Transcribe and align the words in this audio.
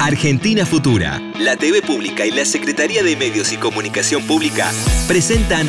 Argentina 0.00 0.64
Futura, 0.64 1.20
la 1.38 1.56
TV 1.58 1.82
Pública 1.82 2.24
y 2.24 2.30
la 2.30 2.46
Secretaría 2.46 3.02
de 3.02 3.16
Medios 3.16 3.52
y 3.52 3.58
Comunicación 3.58 4.22
Pública 4.22 4.70
presentan 5.06 5.66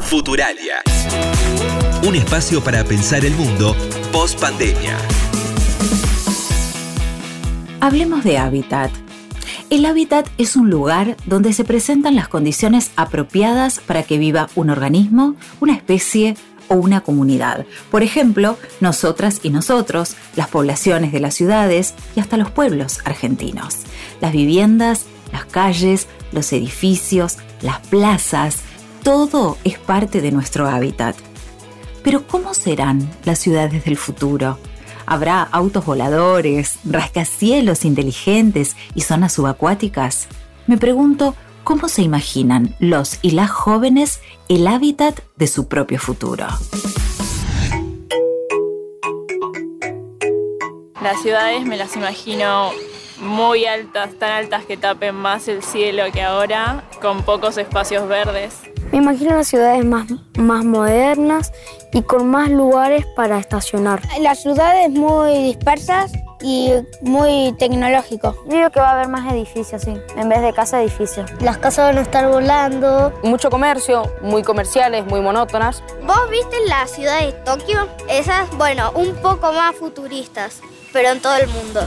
Futuralia. 0.00 0.76
Un 2.02 2.14
espacio 2.14 2.64
para 2.64 2.84
pensar 2.84 3.26
el 3.26 3.34
mundo 3.34 3.76
post 4.12 4.40
pandemia. 4.40 4.96
Hablemos 7.80 8.24
de 8.24 8.38
hábitat. 8.38 8.90
El 9.68 9.84
hábitat 9.84 10.26
es 10.38 10.56
un 10.56 10.70
lugar 10.70 11.18
donde 11.26 11.52
se 11.52 11.64
presentan 11.64 12.16
las 12.16 12.28
condiciones 12.28 12.92
apropiadas 12.96 13.80
para 13.80 14.04
que 14.04 14.16
viva 14.16 14.48
un 14.54 14.70
organismo, 14.70 15.36
una 15.60 15.74
especie 15.74 16.34
o 16.68 16.74
una 16.74 17.02
comunidad. 17.02 17.66
Por 17.90 18.02
ejemplo, 18.02 18.58
nosotras 18.80 19.40
y 19.42 19.50
nosotros, 19.50 20.16
las 20.34 20.48
poblaciones 20.48 21.12
de 21.12 21.20
las 21.20 21.34
ciudades 21.34 21.94
y 22.14 22.20
hasta 22.20 22.36
los 22.36 22.50
pueblos 22.50 23.00
argentinos. 23.04 23.78
Las 24.20 24.32
viviendas, 24.32 25.06
las 25.32 25.44
calles, 25.44 26.08
los 26.32 26.52
edificios, 26.52 27.38
las 27.62 27.80
plazas, 27.86 28.58
todo 29.02 29.58
es 29.64 29.78
parte 29.78 30.20
de 30.20 30.32
nuestro 30.32 30.66
hábitat. 30.68 31.16
Pero 32.02 32.26
¿cómo 32.26 32.54
serán 32.54 33.08
las 33.24 33.38
ciudades 33.38 33.84
del 33.84 33.96
futuro? 33.96 34.58
¿Habrá 35.06 35.42
autos 35.42 35.84
voladores, 35.84 36.78
rascacielos 36.84 37.84
inteligentes 37.84 38.76
y 38.94 39.02
zonas 39.02 39.34
subacuáticas? 39.34 40.26
Me 40.66 40.78
pregunto, 40.78 41.36
¿Cómo 41.66 41.88
se 41.88 42.02
imaginan 42.02 42.76
los 42.78 43.18
y 43.22 43.32
las 43.32 43.50
jóvenes 43.50 44.20
el 44.48 44.66
hábitat 44.68 45.20
de 45.36 45.46
su 45.46 45.68
propio 45.68 45.98
futuro? 45.98 46.46
Las 51.02 51.20
ciudades 51.22 51.64
me 51.64 51.76
las 51.76 51.96
imagino 51.96 52.70
muy 53.20 53.66
altas, 53.66 54.14
tan 54.18 54.32
altas 54.32 54.64
que 54.64 54.76
tapen 54.76 55.14
más 55.14 55.48
el 55.48 55.62
cielo 55.62 56.04
que 56.12 56.22
ahora, 56.22 56.84
con 57.00 57.22
pocos 57.22 57.58
espacios 57.58 58.08
verdes. 58.08 58.54
Me 58.92 58.98
imagino 58.98 59.34
las 59.36 59.48
ciudades 59.48 59.84
más, 59.84 60.06
más 60.38 60.64
modernas 60.64 61.52
y 61.92 62.02
con 62.02 62.28
más 62.28 62.50
lugares 62.50 63.04
para 63.16 63.38
estacionar. 63.38 64.00
Las 64.20 64.42
ciudades 64.42 64.90
muy 64.90 65.44
dispersas 65.44 66.12
y 66.40 66.70
muy 67.02 67.54
tecnológico. 67.58 68.36
Digo 68.46 68.70
que 68.70 68.80
va 68.80 68.90
a 68.90 68.92
haber 68.92 69.08
más 69.08 69.32
edificios, 69.32 69.82
sí, 69.82 69.94
en 70.16 70.28
vez 70.28 70.42
de 70.42 70.52
casa, 70.52 70.80
edificios. 70.82 71.30
Las 71.40 71.58
casas 71.58 71.88
van 71.88 71.98
a 71.98 72.02
estar 72.02 72.28
volando. 72.28 73.12
Mucho 73.22 73.50
comercio, 73.50 74.12
muy 74.22 74.42
comerciales, 74.42 75.04
muy 75.06 75.20
monótonas. 75.20 75.82
¿Vos 76.06 76.30
viste 76.30 76.56
la 76.68 76.86
ciudad 76.86 77.20
de 77.20 77.32
Tokio? 77.32 77.88
Esas, 78.08 78.50
bueno, 78.56 78.92
un 78.94 79.14
poco 79.16 79.52
más 79.52 79.74
futuristas, 79.74 80.60
pero 80.92 81.10
en 81.10 81.20
todo 81.20 81.36
el 81.36 81.48
mundo. 81.48 81.80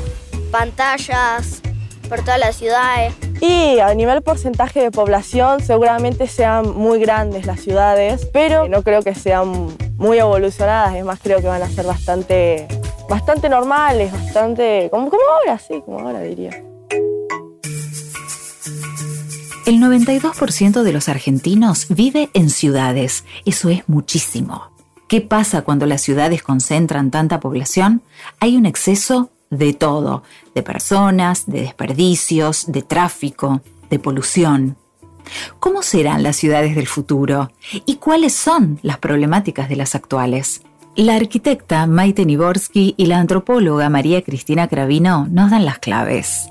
Pantallas 0.52 1.62
por 2.10 2.20
todas 2.22 2.40
las 2.40 2.56
ciudades. 2.56 3.14
Y 3.42 3.80
a 3.80 3.94
nivel 3.94 4.22
porcentaje 4.22 4.82
de 4.82 4.92
población 4.92 5.62
seguramente 5.62 6.28
sean 6.28 6.76
muy 6.76 7.00
grandes 7.00 7.46
las 7.46 7.62
ciudades, 7.62 8.28
pero 8.34 8.68
no 8.68 8.84
creo 8.84 9.02
que 9.02 9.16
sean 9.16 9.68
muy 9.98 10.20
evolucionadas, 10.20 10.96
es 10.96 11.06
más 11.06 11.20
creo 11.22 11.40
que 11.40 11.48
van 11.48 11.62
a 11.62 11.70
ser 11.70 11.86
bastante 11.86 12.68
bastante 13.10 13.50
normales, 13.50 14.12
bastante. 14.12 14.88
como, 14.92 15.10
como 15.10 15.24
ahora, 15.40 15.60
sí, 15.60 15.82
como 15.84 16.00
ahora 16.00 16.22
diría. 16.22 16.52
El 19.66 19.80
92% 19.80 20.84
de 20.84 20.94
los 20.94 21.10
argentinos 21.10 21.88
vive 21.90 22.30
en 22.34 22.50
ciudades. 22.50 23.26
Eso 23.46 23.70
es 23.70 23.88
muchísimo. 23.88 24.72
¿Qué 25.08 25.22
pasa 25.22 25.64
cuando 25.64 25.86
las 25.86 26.02
ciudades 26.02 26.44
concentran 26.44 27.12
tanta 27.12 27.40
población? 27.40 28.02
Hay 28.40 28.56
un 28.56 28.66
exceso 28.66 29.32
de 29.50 29.74
todo, 29.74 30.24
de 30.54 30.64
personas, 30.64 31.46
de 31.46 31.62
desperdicios, 31.62 32.72
de 32.72 32.82
tráfico, 32.82 33.62
de 33.90 34.00
polución. 34.00 34.78
¿Cómo 35.60 35.84
serán 35.84 36.24
las 36.24 36.36
ciudades 36.36 36.76
del 36.76 36.88
futuro? 36.88 37.52
¿Y 37.86 37.96
cuáles 37.96 38.34
son 38.34 38.80
las 38.82 38.98
problemáticas 38.98 39.70
de 39.70 39.76
las 39.76 39.96
actuales? 39.96 40.62
La 40.96 41.16
arquitecta 41.16 41.86
Maite 41.86 42.26
Niborsky 42.26 42.96
y 42.98 43.06
la 43.06 43.20
antropóloga 43.20 43.90
María 43.90 44.22
Cristina 44.22 44.68
Cravino 44.68 45.28
nos 45.30 45.52
dan 45.52 45.66
las 45.66 45.80
claves. 45.80 46.50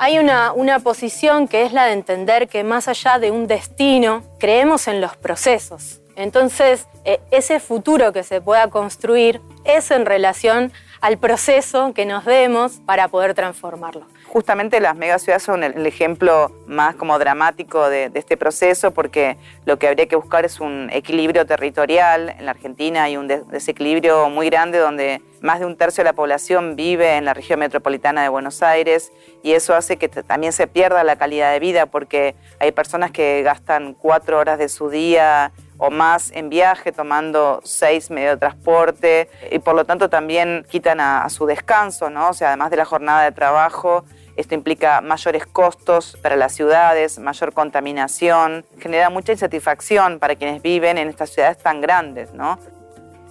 Hay 0.00 0.18
una, 0.18 0.52
una, 0.52 0.78
posición 0.78 1.48
que 1.48 1.64
es 1.64 1.72
la 1.72 1.86
de 1.86 1.92
entender 1.92 2.48
que 2.48 2.62
más 2.62 2.86
allá 2.86 3.18
de 3.18 3.32
un 3.32 3.48
destino, 3.48 4.22
creemos 4.38 4.86
en 4.86 5.00
los 5.00 5.16
procesos. 5.16 6.00
Entonces, 6.14 6.86
eh, 7.04 7.20
ese 7.30 7.58
futuro 7.58 8.12
que 8.12 8.22
se 8.22 8.40
pueda 8.40 8.68
construir 8.68 9.40
es 9.64 9.90
en 9.90 10.06
relación 10.06 10.72
al 11.00 11.18
proceso 11.18 11.92
que 11.94 12.06
nos 12.06 12.24
demos 12.24 12.80
para 12.86 13.08
poder 13.08 13.34
transformarlo 13.34 14.06
justamente 14.28 14.80
las 14.80 14.94
megaciudades 14.94 15.42
son 15.42 15.64
el, 15.64 15.86
ejemplo 15.86 16.52
más 16.66 16.94
como 16.94 17.18
dramático 17.18 17.88
de, 17.88 18.10
este 18.14 18.36
proceso 18.36 18.92
porque 18.92 19.36
lo 19.64 19.78
que 19.78 19.88
habría 19.88 20.06
que 20.06 20.16
buscar 20.16 20.44
es 20.44 20.60
un 20.60 20.90
equilibrio 20.92 21.46
territorial. 21.46 22.34
En 22.38 22.44
la 22.44 22.52
Argentina 22.52 23.04
hay 23.04 23.16
un 23.16 23.26
desequilibrio 23.26 24.28
muy 24.28 24.50
grande 24.50 24.78
donde 24.78 25.22
más 25.40 25.60
de 25.60 25.66
un 25.66 25.76
tercio 25.76 26.02
de 26.02 26.10
la 26.10 26.12
población 26.12 26.76
vive 26.76 27.16
en 27.16 27.24
la 27.24 27.34
región 27.34 27.60
metropolitana 27.60 28.22
de 28.22 28.28
Buenos 28.28 28.62
Aires 28.62 29.12
y 29.42 29.52
eso 29.52 29.74
hace 29.74 29.96
que 29.96 30.08
también 30.08 30.52
se 30.52 30.66
pierda 30.66 31.04
la 31.04 31.16
calidad 31.16 31.52
de 31.52 31.60
vida 31.60 31.86
porque 31.86 32.34
hay 32.60 32.72
personas 32.72 33.10
que 33.10 33.42
gastan 33.42 33.94
cuatro 33.94 34.38
horas 34.38 34.58
de 34.58 34.68
su 34.68 34.90
día 34.90 35.52
o 35.78 35.90
más 35.90 36.30
en 36.32 36.50
viaje, 36.50 36.92
tomando 36.92 37.60
seis 37.64 38.10
medios 38.10 38.32
de 38.32 38.36
transporte 38.38 39.30
y 39.50 39.60
por 39.60 39.74
lo 39.74 39.84
tanto 39.84 40.10
también 40.10 40.66
quitan 40.68 41.00
a, 41.00 41.28
su 41.30 41.46
descanso, 41.46 42.10
¿no? 42.10 42.30
O 42.30 42.32
sea, 42.34 42.48
además 42.48 42.70
de 42.70 42.76
la 42.76 42.84
jornada 42.84 43.22
de 43.22 43.32
trabajo, 43.32 44.04
esto 44.36 44.54
implica 44.54 45.00
mayores 45.00 45.46
costos 45.46 46.18
para 46.20 46.36
las 46.36 46.52
ciudades, 46.52 47.18
mayor 47.18 47.52
contaminación, 47.52 48.64
genera 48.78 49.08
mucha 49.08 49.32
insatisfacción 49.32 50.18
para 50.18 50.34
quienes 50.36 50.62
viven 50.62 50.98
en 50.98 51.08
estas 51.08 51.30
ciudades 51.30 51.58
tan 51.58 51.80
grandes, 51.80 52.34
¿no? 52.34 52.58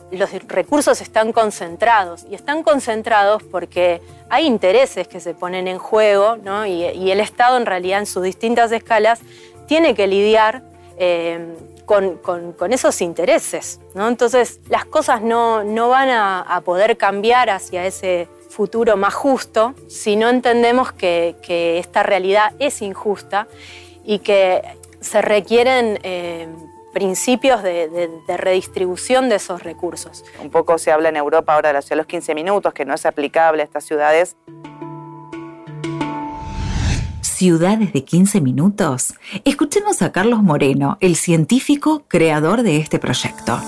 Los 0.10 0.32
recursos 0.48 1.02
están 1.02 1.34
concentrados 1.34 2.26
y 2.30 2.36
están 2.36 2.64
concentrados 2.64 3.44
porque 3.44 4.02
hay 4.30 4.46
intereses 4.46 5.06
que 5.06 5.20
se 5.20 5.34
ponen 5.34 5.68
en 5.68 5.80
juego 5.80 6.38
¿no? 6.38 6.66
y, 6.66 7.12
el 7.12 7.20
Estado 7.20 7.58
en 7.58 7.66
realidad 7.66 8.00
en 8.00 8.06
sus 8.06 8.24
distintas 8.24 8.72
escalas 8.72 9.20
tiene 9.68 9.96
que 9.96 10.08
lidiar 10.08 10.62
eh, 10.98 11.58
con, 11.88 12.72
esos 12.72 13.02
intereses. 13.02 13.80
Entonces 13.96 14.60
las 14.70 14.86
cosas 14.86 15.22
no, 15.22 15.64
no 15.64 15.90
van 15.90 16.10
a, 16.10 16.62
poder 16.64 16.98
cambiar 16.98 17.50
hacia 17.50 17.86
ese 17.86 18.28
futuro 18.50 18.98
más 18.98 19.14
justo 19.14 19.74
si 19.88 20.16
no 20.16 20.30
entendemos 20.30 20.92
que, 20.92 21.36
esta 21.80 22.04
realidad 22.04 22.54
es 22.60 22.82
injusta 22.82 23.48
y 24.04 24.20
que 24.20 24.62
se 25.00 25.22
requieren 25.22 26.00
eh, 26.04 26.48
principios 26.94 27.64
de, 27.64 28.10
redistribución 28.28 29.30
de 29.30 29.36
esos 29.36 29.64
recursos. 29.64 30.26
Un 30.42 30.50
poco 30.50 30.78
se 30.78 30.92
habla 30.92 31.10
en 31.10 31.16
Europa 31.16 31.54
ahora 31.54 31.72
de 31.72 31.80
de 31.80 31.96
los 31.96 32.06
15 32.06 32.36
minutos, 32.36 32.74
que 32.74 32.86
no 32.86 32.94
es 32.96 33.06
aplicable 33.06 33.62
a 33.62 33.66
estas 33.66 33.86
ciudades. 33.86 34.36
Ciudades 37.38 37.94
de 37.94 38.04
15 38.04 38.42
minutos. 38.42 39.14
Escuchemos 39.46 40.02
a 40.02 40.12
Carlos 40.12 40.42
Moreno, 40.42 40.98
el 41.02 41.16
científico 41.16 42.04
creador 42.08 42.64
de 42.64 42.78
este 42.78 42.98
proyecto. 42.98 43.62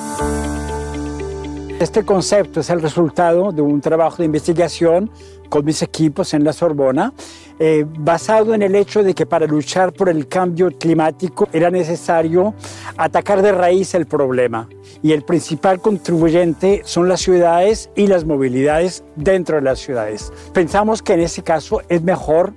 Este 1.79 2.03
concepto 2.03 2.61
es 2.61 2.71
el 2.71 2.81
resultado 2.81 3.51
de 3.51 3.61
un 3.61 3.79
trabajo 3.79 4.17
de 4.17 4.25
investigación 4.25 5.11
con 5.49 5.65
mis 5.65 5.83
equipos 5.83 6.33
en 6.33 6.43
la 6.43 6.51
Sorbona, 6.51 7.13
eh, 7.59 7.85
basado 7.87 8.55
en 8.55 8.63
el 8.63 8.73
hecho 8.73 9.03
de 9.03 9.13
que 9.13 9.27
para 9.27 9.45
luchar 9.45 9.93
por 9.93 10.09
el 10.09 10.27
cambio 10.27 10.71
climático 10.71 11.47
era 11.53 11.69
necesario 11.69 12.55
atacar 12.97 13.43
de 13.43 13.51
raíz 13.51 13.93
el 13.93 14.07
problema. 14.07 14.67
Y 15.03 15.11
el 15.11 15.21
principal 15.21 15.79
contribuyente 15.79 16.81
son 16.85 17.07
las 17.07 17.21
ciudades 17.21 17.91
y 17.95 18.07
las 18.07 18.25
movilidades 18.25 19.03
dentro 19.15 19.57
de 19.57 19.61
las 19.61 19.77
ciudades. 19.77 20.33
Pensamos 20.53 21.03
que 21.03 21.13
en 21.13 21.19
ese 21.19 21.43
caso 21.43 21.81
es 21.87 22.01
mejor 22.01 22.53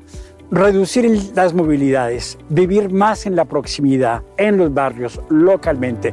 reducir 0.52 1.32
las 1.34 1.54
movilidades, 1.54 2.36
vivir 2.50 2.92
más 2.92 3.24
en 3.24 3.36
la 3.36 3.46
proximidad, 3.46 4.22
en 4.36 4.58
los 4.58 4.72
barrios, 4.72 5.18
localmente. 5.30 6.12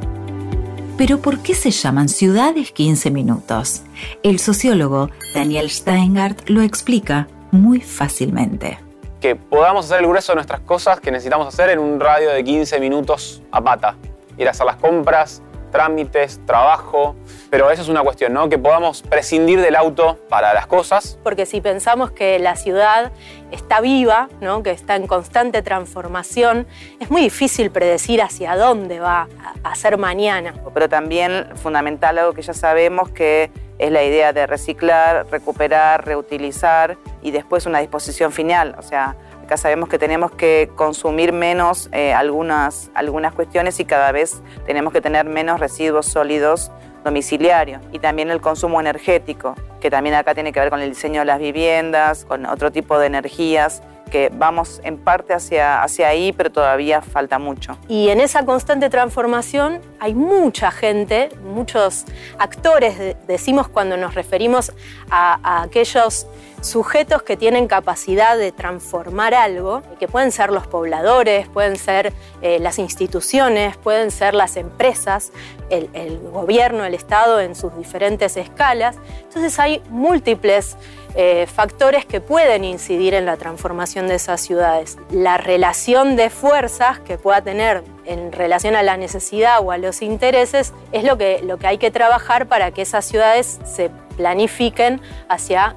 Pero 0.96 1.18
¿por 1.18 1.40
qué 1.40 1.54
se 1.54 1.70
llaman 1.70 2.08
ciudades 2.08 2.72
15 2.72 3.10
minutos? 3.10 3.82
El 4.22 4.38
sociólogo 4.38 5.10
Daniel 5.34 5.68
Steingart 5.68 6.48
lo 6.48 6.62
explica 6.62 7.28
muy 7.50 7.82
fácilmente. 7.82 8.78
Que 9.20 9.36
podamos 9.36 9.84
hacer 9.84 10.00
el 10.00 10.08
grueso 10.08 10.32
de 10.32 10.36
nuestras 10.36 10.60
cosas 10.60 11.00
que 11.00 11.10
necesitamos 11.10 11.46
hacer 11.46 11.68
en 11.68 11.78
un 11.78 12.00
radio 12.00 12.30
de 12.30 12.42
15 12.42 12.80
minutos 12.80 13.42
a 13.52 13.60
pata. 13.60 13.96
Ir 14.38 14.48
a 14.48 14.52
hacer 14.52 14.64
las 14.64 14.76
compras, 14.76 15.42
trámites, 15.70 16.40
trabajo, 16.46 17.14
pero 17.48 17.70
eso 17.70 17.82
es 17.82 17.88
una 17.88 18.02
cuestión, 18.02 18.32
¿no? 18.32 18.48
Que 18.48 18.58
podamos 18.58 19.02
prescindir 19.02 19.60
del 19.60 19.76
auto 19.76 20.18
para 20.28 20.52
las 20.52 20.66
cosas. 20.66 21.18
Porque 21.22 21.46
si 21.46 21.60
pensamos 21.60 22.10
que 22.10 22.38
la 22.38 22.56
ciudad 22.56 23.12
está 23.50 23.80
viva, 23.80 24.28
¿no? 24.40 24.62
Que 24.62 24.70
está 24.70 24.96
en 24.96 25.06
constante 25.06 25.62
transformación, 25.62 26.66
es 26.98 27.10
muy 27.10 27.22
difícil 27.22 27.70
predecir 27.70 28.22
hacia 28.22 28.56
dónde 28.56 29.00
va 29.00 29.28
a 29.62 29.74
ser 29.74 29.98
mañana. 29.98 30.54
Pero 30.72 30.88
también 30.88 31.46
fundamental 31.56 32.18
algo 32.18 32.32
que 32.32 32.42
ya 32.42 32.54
sabemos 32.54 33.10
que 33.10 33.50
es 33.78 33.90
la 33.90 34.04
idea 34.04 34.32
de 34.32 34.46
reciclar, 34.46 35.26
recuperar, 35.30 36.04
reutilizar 36.04 36.98
y 37.22 37.30
después 37.30 37.66
una 37.66 37.80
disposición 37.80 38.30
final. 38.30 38.74
O 38.78 38.82
sea, 38.82 39.16
acá 39.42 39.56
sabemos 39.56 39.88
que 39.88 39.98
tenemos 39.98 40.32
que 40.32 40.70
consumir 40.76 41.32
menos 41.32 41.88
eh, 41.92 42.12
algunas, 42.12 42.90
algunas 42.94 43.32
cuestiones 43.32 43.80
y 43.80 43.86
cada 43.86 44.12
vez 44.12 44.42
tenemos 44.66 44.92
que 44.92 45.00
tener 45.00 45.24
menos 45.24 45.60
residuos 45.60 46.06
sólidos 46.06 46.70
domiciliarios 47.04 47.82
y 47.92 47.98
también 47.98 48.30
el 48.30 48.40
consumo 48.40 48.80
energético, 48.80 49.54
que 49.80 49.90
también 49.90 50.14
acá 50.14 50.34
tiene 50.34 50.52
que 50.52 50.60
ver 50.60 50.70
con 50.70 50.80
el 50.80 50.90
diseño 50.90 51.20
de 51.20 51.26
las 51.26 51.38
viviendas, 51.38 52.24
con 52.24 52.46
otro 52.46 52.70
tipo 52.70 52.98
de 52.98 53.06
energías 53.06 53.82
que 54.10 54.30
vamos 54.32 54.80
en 54.84 54.98
parte 54.98 55.32
hacia, 55.32 55.82
hacia 55.82 56.08
ahí, 56.08 56.32
pero 56.32 56.50
todavía 56.50 57.00
falta 57.00 57.38
mucho. 57.38 57.78
Y 57.88 58.08
en 58.08 58.20
esa 58.20 58.44
constante 58.44 58.90
transformación 58.90 59.80
hay 59.98 60.14
mucha 60.14 60.70
gente, 60.70 61.30
muchos 61.42 62.04
actores, 62.38 63.16
decimos 63.26 63.68
cuando 63.68 63.96
nos 63.96 64.14
referimos 64.14 64.72
a, 65.10 65.62
aquellos 65.62 66.26
sujetos 66.60 67.22
que 67.22 67.38
tienen 67.38 67.68
capacidad 67.68 68.36
de 68.36 68.52
transformar 68.52 69.34
algo, 69.34 69.82
que 69.98 70.08
pueden 70.08 70.30
ser 70.30 70.50
los 70.50 70.66
pobladores, 70.66 71.48
pueden 71.48 71.76
ser 71.76 72.12
eh, 72.42 72.58
las 72.58 72.78
instituciones, 72.78 73.78
pueden 73.78 74.10
ser 74.10 74.34
las 74.34 74.56
empresas, 74.56 75.32
el, 75.70 75.88
el, 75.94 76.18
gobierno, 76.18 76.84
el 76.84 76.92
Estado 76.92 77.40
en 77.40 77.54
sus 77.54 77.74
diferentes 77.78 78.36
escalas. 78.36 78.96
Entonces 79.22 79.58
hay 79.58 79.82
múltiples 79.88 80.76
eh, 81.14 81.46
factores 81.46 82.04
que 82.04 82.20
pueden 82.20 82.64
incidir 82.64 83.14
en 83.14 83.26
la 83.26 83.36
transformación 83.36 84.06
de 84.06 84.14
esas 84.14 84.40
ciudades. 84.40 84.96
La 85.10 85.36
relación 85.38 86.16
de 86.16 86.30
fuerzas 86.30 87.00
que 87.00 87.18
pueda 87.18 87.42
tener 87.42 87.82
en 88.04 88.32
relación 88.32 88.76
a 88.76 88.82
la 88.82 88.96
necesidad 88.96 89.60
o 89.60 89.72
a 89.72 89.78
los 89.78 90.02
intereses 90.02 90.72
es 90.92 91.04
lo 91.04 91.18
que, 91.18 91.40
lo 91.42 91.58
que 91.58 91.66
hay 91.66 91.78
que 91.78 91.90
trabajar 91.90 92.46
para 92.46 92.70
que 92.70 92.82
esas 92.82 93.04
ciudades 93.04 93.58
se 93.64 93.90
planifiquen 94.16 95.00
hacia 95.28 95.74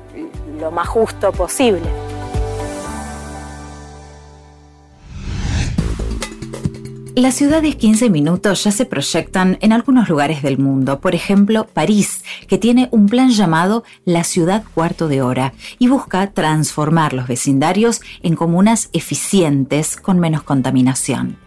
lo 0.60 0.72
más 0.72 0.88
justo 0.88 1.32
posible. 1.32 2.03
Las 7.16 7.36
ciudades 7.36 7.76
15 7.76 8.10
minutos 8.10 8.64
ya 8.64 8.72
se 8.72 8.86
proyectan 8.86 9.60
en 9.62 9.72
algunos 9.72 10.10
lugares 10.10 10.42
del 10.42 10.58
mundo, 10.58 11.00
por 11.00 11.14
ejemplo 11.14 11.68
París, 11.72 12.24
que 12.48 12.58
tiene 12.58 12.90
un 12.90 13.06
plan 13.06 13.30
llamado 13.30 13.84
La 14.04 14.24
ciudad 14.24 14.64
cuarto 14.74 15.08
de 15.08 15.22
hora 15.22 15.54
y 15.78 15.90
busca 15.90 16.32
transformar 16.32 17.14
los 17.14 17.28
vecindarios 17.28 18.02
en 18.24 18.36
comunas 18.36 18.90
eficientes 18.94 19.96
con 19.96 20.20
menos 20.20 20.42
contaminación. 20.42 21.38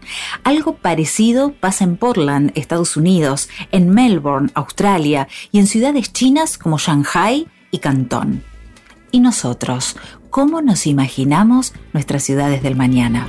Algo 0.45 0.77
parecido 0.77 1.51
pasa 1.51 1.83
en 1.83 1.97
Portland, 1.97 2.53
Estados 2.55 2.95
Unidos, 2.95 3.49
en 3.73 3.89
Melbourne, 3.89 4.51
Australia 4.53 5.27
y 5.51 5.59
en 5.59 5.67
ciudades 5.67 6.13
chinas 6.13 6.57
como 6.57 6.77
Shanghai 6.77 7.45
y 7.71 7.79
Cantón. 7.79 8.41
¿Y 9.11 9.19
nosotros? 9.19 9.97
¿Cómo 10.29 10.61
nos 10.61 10.87
imaginamos 10.87 11.73
nuestras 11.91 12.23
ciudades 12.23 12.63
del 12.63 12.77
mañana? 12.77 13.27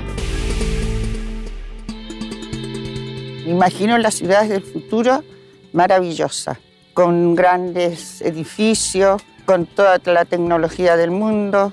Imagino 3.49 3.97
las 3.97 4.15
ciudades 4.15 4.51
del 4.51 4.63
futuro 4.63 5.25
maravillosas, 5.73 6.59
con 6.93 7.35
grandes 7.35 8.21
edificios, 8.21 9.23
con 9.47 9.65
toda 9.65 9.99
la 10.05 10.27
tecnología 10.27 10.99
del 10.99 11.11
mundo. 11.11 11.73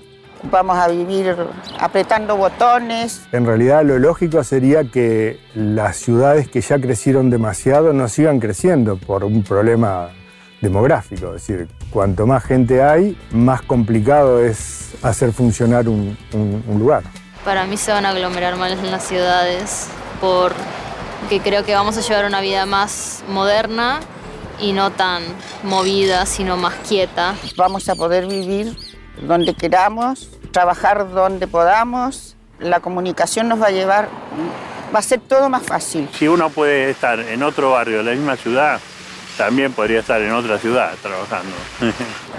Vamos 0.50 0.78
a 0.78 0.88
vivir 0.88 1.36
apretando 1.78 2.38
botones. 2.38 3.24
En 3.34 3.46
realidad 3.46 3.84
lo 3.84 4.00
lógico 4.00 4.42
sería 4.46 4.86
que 4.86 5.38
las 5.54 5.98
ciudades 5.98 6.48
que 6.48 6.62
ya 6.62 6.80
crecieron 6.80 7.30
demasiado 7.30 7.92
no 7.92 8.08
sigan 8.08 8.40
creciendo 8.40 8.96
por 8.96 9.26
un 9.26 9.44
problema 9.44 10.12
demográfico. 10.62 11.36
Es 11.36 11.46
decir, 11.46 11.68
cuanto 11.90 12.26
más 12.26 12.46
gente 12.46 12.82
hay, 12.82 13.18
más 13.32 13.62
complicado 13.64 14.40
es 14.40 14.94
hacer 15.02 15.34
funcionar 15.34 15.90
un, 15.90 16.18
lugar. 16.70 17.04
Para 17.44 17.66
mí 17.66 17.76
se 17.76 17.92
van 17.92 18.06
a 18.06 18.10
aglomerar 18.12 18.56
más 18.56 18.72
en 18.72 18.92
las 18.92 19.04
ciudades 19.04 19.90
por 20.22 20.54
que 21.28 21.40
creo 21.40 21.64
que 21.66 21.74
vamos 21.74 21.98
a 21.98 22.02
llevar 22.02 22.26
una 22.26 22.42
vida 22.42 22.66
más 22.66 23.24
moderna 23.28 24.00
y 24.60 24.74
no 24.74 24.92
tan 24.92 25.24
movida, 25.64 26.26
sino 26.26 26.58
más 26.58 26.76
quieta. 26.88 27.36
Vamos 27.58 27.90
a 27.90 27.96
poder 27.96 28.28
vivir 28.28 28.76
donde 29.22 29.54
queramos, 29.54 30.30
trabajar 30.52 31.10
donde 31.12 31.48
podamos. 31.48 32.36
La 32.60 32.80
comunicación 32.80 33.50
nos 33.50 33.62
va 33.62 33.68
a 33.68 33.72
llevar, 33.72 34.10
va 34.94 35.00
a 35.00 35.02
ser 35.02 35.20
todo 35.20 35.50
más 35.50 35.64
fácil. 35.64 36.08
Si 36.18 36.28
uno 36.28 36.50
puede 36.50 36.90
estar 36.90 37.20
en 37.20 37.44
otro 37.44 37.72
barrio 37.72 37.98
de 37.98 38.04
la 38.04 38.12
misma 38.12 38.36
ciudad, 38.38 38.80
también 39.38 39.74
podría 39.74 40.00
estar 40.00 40.22
en 40.22 40.32
otra 40.32 40.58
ciudad 40.58 40.94
trabajando. 41.02 41.52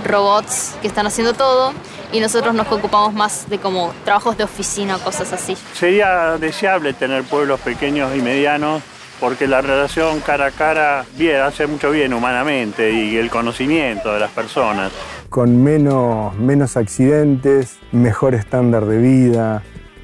Robots 0.04 0.74
que 0.80 0.88
están 0.88 1.06
haciendo 1.06 1.34
todo 1.34 1.72
y 2.12 2.20
nosotros 2.20 2.54
nos 2.54 2.70
ocupamos 2.70 3.14
más 3.14 3.48
de 3.48 3.58
como 3.58 3.92
trabajos 4.04 4.36
de 4.36 4.44
oficina, 4.44 4.98
cosas 4.98 5.32
así. 5.32 5.56
Sería 5.74 6.38
deseable 6.38 6.92
tener 6.92 7.24
pueblos 7.24 7.60
pequeños 7.60 8.14
y 8.16 8.20
medianos 8.20 8.82
porque 9.20 9.46
la 9.46 9.62
relación 9.62 10.20
cara 10.20 10.46
a 10.46 10.50
cara 10.50 11.04
bien, 11.16 11.40
hace 11.40 11.66
mucho 11.66 11.90
bien 11.90 12.12
humanamente 12.12 12.92
y 12.92 13.16
el 13.16 13.30
conocimiento 13.30 14.12
de 14.12 14.20
las 14.20 14.30
personas. 14.30 14.92
Con 15.28 15.62
menos, 15.62 16.34
menos 16.36 16.76
accidentes, 16.76 17.78
mejor 17.92 18.34
estándar 18.34 18.84
de 18.84 18.98
vida, 18.98 19.62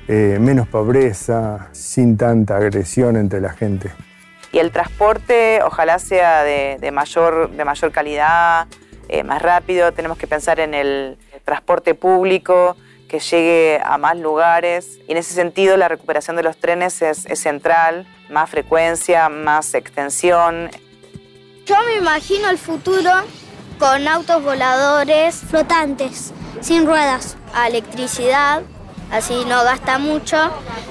eh, 0.09 0.39
menos 0.41 0.67
pobreza, 0.67 1.69
sin 1.73 2.17
tanta 2.17 2.57
agresión 2.57 3.17
entre 3.17 3.41
la 3.41 3.51
gente. 3.51 3.93
Y 4.53 4.59
el 4.59 4.71
transporte 4.71 5.63
ojalá 5.65 5.99
sea 5.99 6.45
de, 6.45 6.91
mayor, 6.93 7.51
de 7.51 7.65
mayor 7.65 7.91
calidad, 7.91 8.67
eh, 9.09 9.25
más 9.25 9.41
rápido. 9.41 9.93
Tenemos 9.93 10.19
que 10.19 10.27
pensar 10.27 10.61
en 10.61 10.75
el 10.75 11.17
transporte 11.45 11.95
público 11.95 12.77
que 13.09 13.19
llegue 13.19 13.81
a 13.83 13.97
más 13.97 14.19
lugares. 14.19 14.99
Y 15.09 15.13
en 15.13 15.19
ese 15.19 15.33
sentido 15.33 15.79
la 15.79 15.89
recuperación 15.89 16.37
de 16.37 16.43
los 16.43 16.59
trenes 16.59 17.01
es, 17.01 17.27
central, 17.35 18.07
más 18.31 18.51
frecuencia, 18.51 19.31
más 19.31 19.73
extensión. 19.73 20.71
Yo 21.65 21.77
me 21.87 21.97
imagino 21.97 22.51
el 22.51 22.59
futuro 22.59 23.11
con 23.79 24.07
autos 24.07 24.43
voladores 24.43 25.37
flotantes, 25.37 26.33
sin 26.61 26.87
ruedas, 26.87 27.39
a 27.55 27.69
electricidad, 27.69 28.63
así 29.11 29.45
no 29.47 29.65
gasta 29.65 29.99
mucho. 29.99 30.37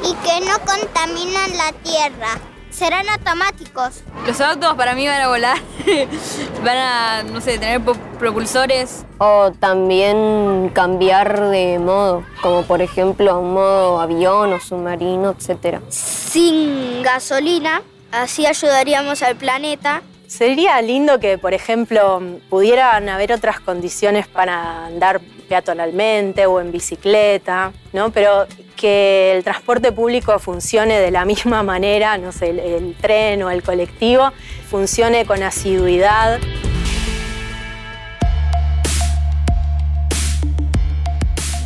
Y 0.04 0.16
que 0.26 0.46
no 0.46 0.58
contaminan 0.66 1.58
la 1.58 1.74
tierra 1.84 2.51
serán 2.82 3.08
automáticos. 3.10 4.02
Los 4.26 4.42
autos 4.42 4.74
para 4.74 4.96
mí 4.96 5.06
van 5.06 5.22
a 5.22 5.28
volar, 5.28 5.58
van 6.66 6.78
a, 6.78 7.24
no 7.24 7.40
sé, 7.40 7.60
tener 7.60 7.80
propulsores. 8.18 9.06
O 9.20 9.52
también 9.52 10.72
cambiar 10.74 11.52
de 11.52 11.78
modo, 11.78 12.24
como 12.42 12.64
por 12.64 12.82
ejemplo 12.82 13.40
un 13.40 13.54
modo 13.54 14.02
avión 14.02 14.54
o 14.54 14.60
submarino, 14.60 15.36
etc. 15.38 15.80
Sin 15.90 17.04
gasolina, 17.04 17.84
así 18.12 18.48
ayudaríamos 18.48 19.22
al 19.22 19.36
planeta. 19.36 20.02
Sería 20.26 20.82
lindo 20.82 21.20
que, 21.20 21.38
por 21.38 21.54
ejemplo, 21.54 22.20
pudieran 22.50 23.10
haber 23.10 23.32
otras 23.32 23.60
condiciones 23.60 24.28
para 24.28 24.88
andar 24.88 25.22
peatonalmente 25.48 26.48
o 26.48 26.60
en 26.60 26.72
bicicleta, 26.72 27.74
¿no? 27.94 28.10
Pero 28.10 28.48
que 28.82 29.34
el 29.38 29.44
transporte 29.44 29.92
público 29.92 30.38
funcione 30.40 31.00
de 31.00 31.12
la 31.12 31.24
misma 31.32 31.62
manera, 31.62 32.18
no 32.18 32.32
sé, 32.32 32.50
el, 32.50 32.96
tren 33.00 33.44
o 33.44 33.52
el 33.52 33.62
colectivo, 33.62 34.32
funcione 34.70 35.26
con 35.26 35.44
asiduidad. 35.44 36.40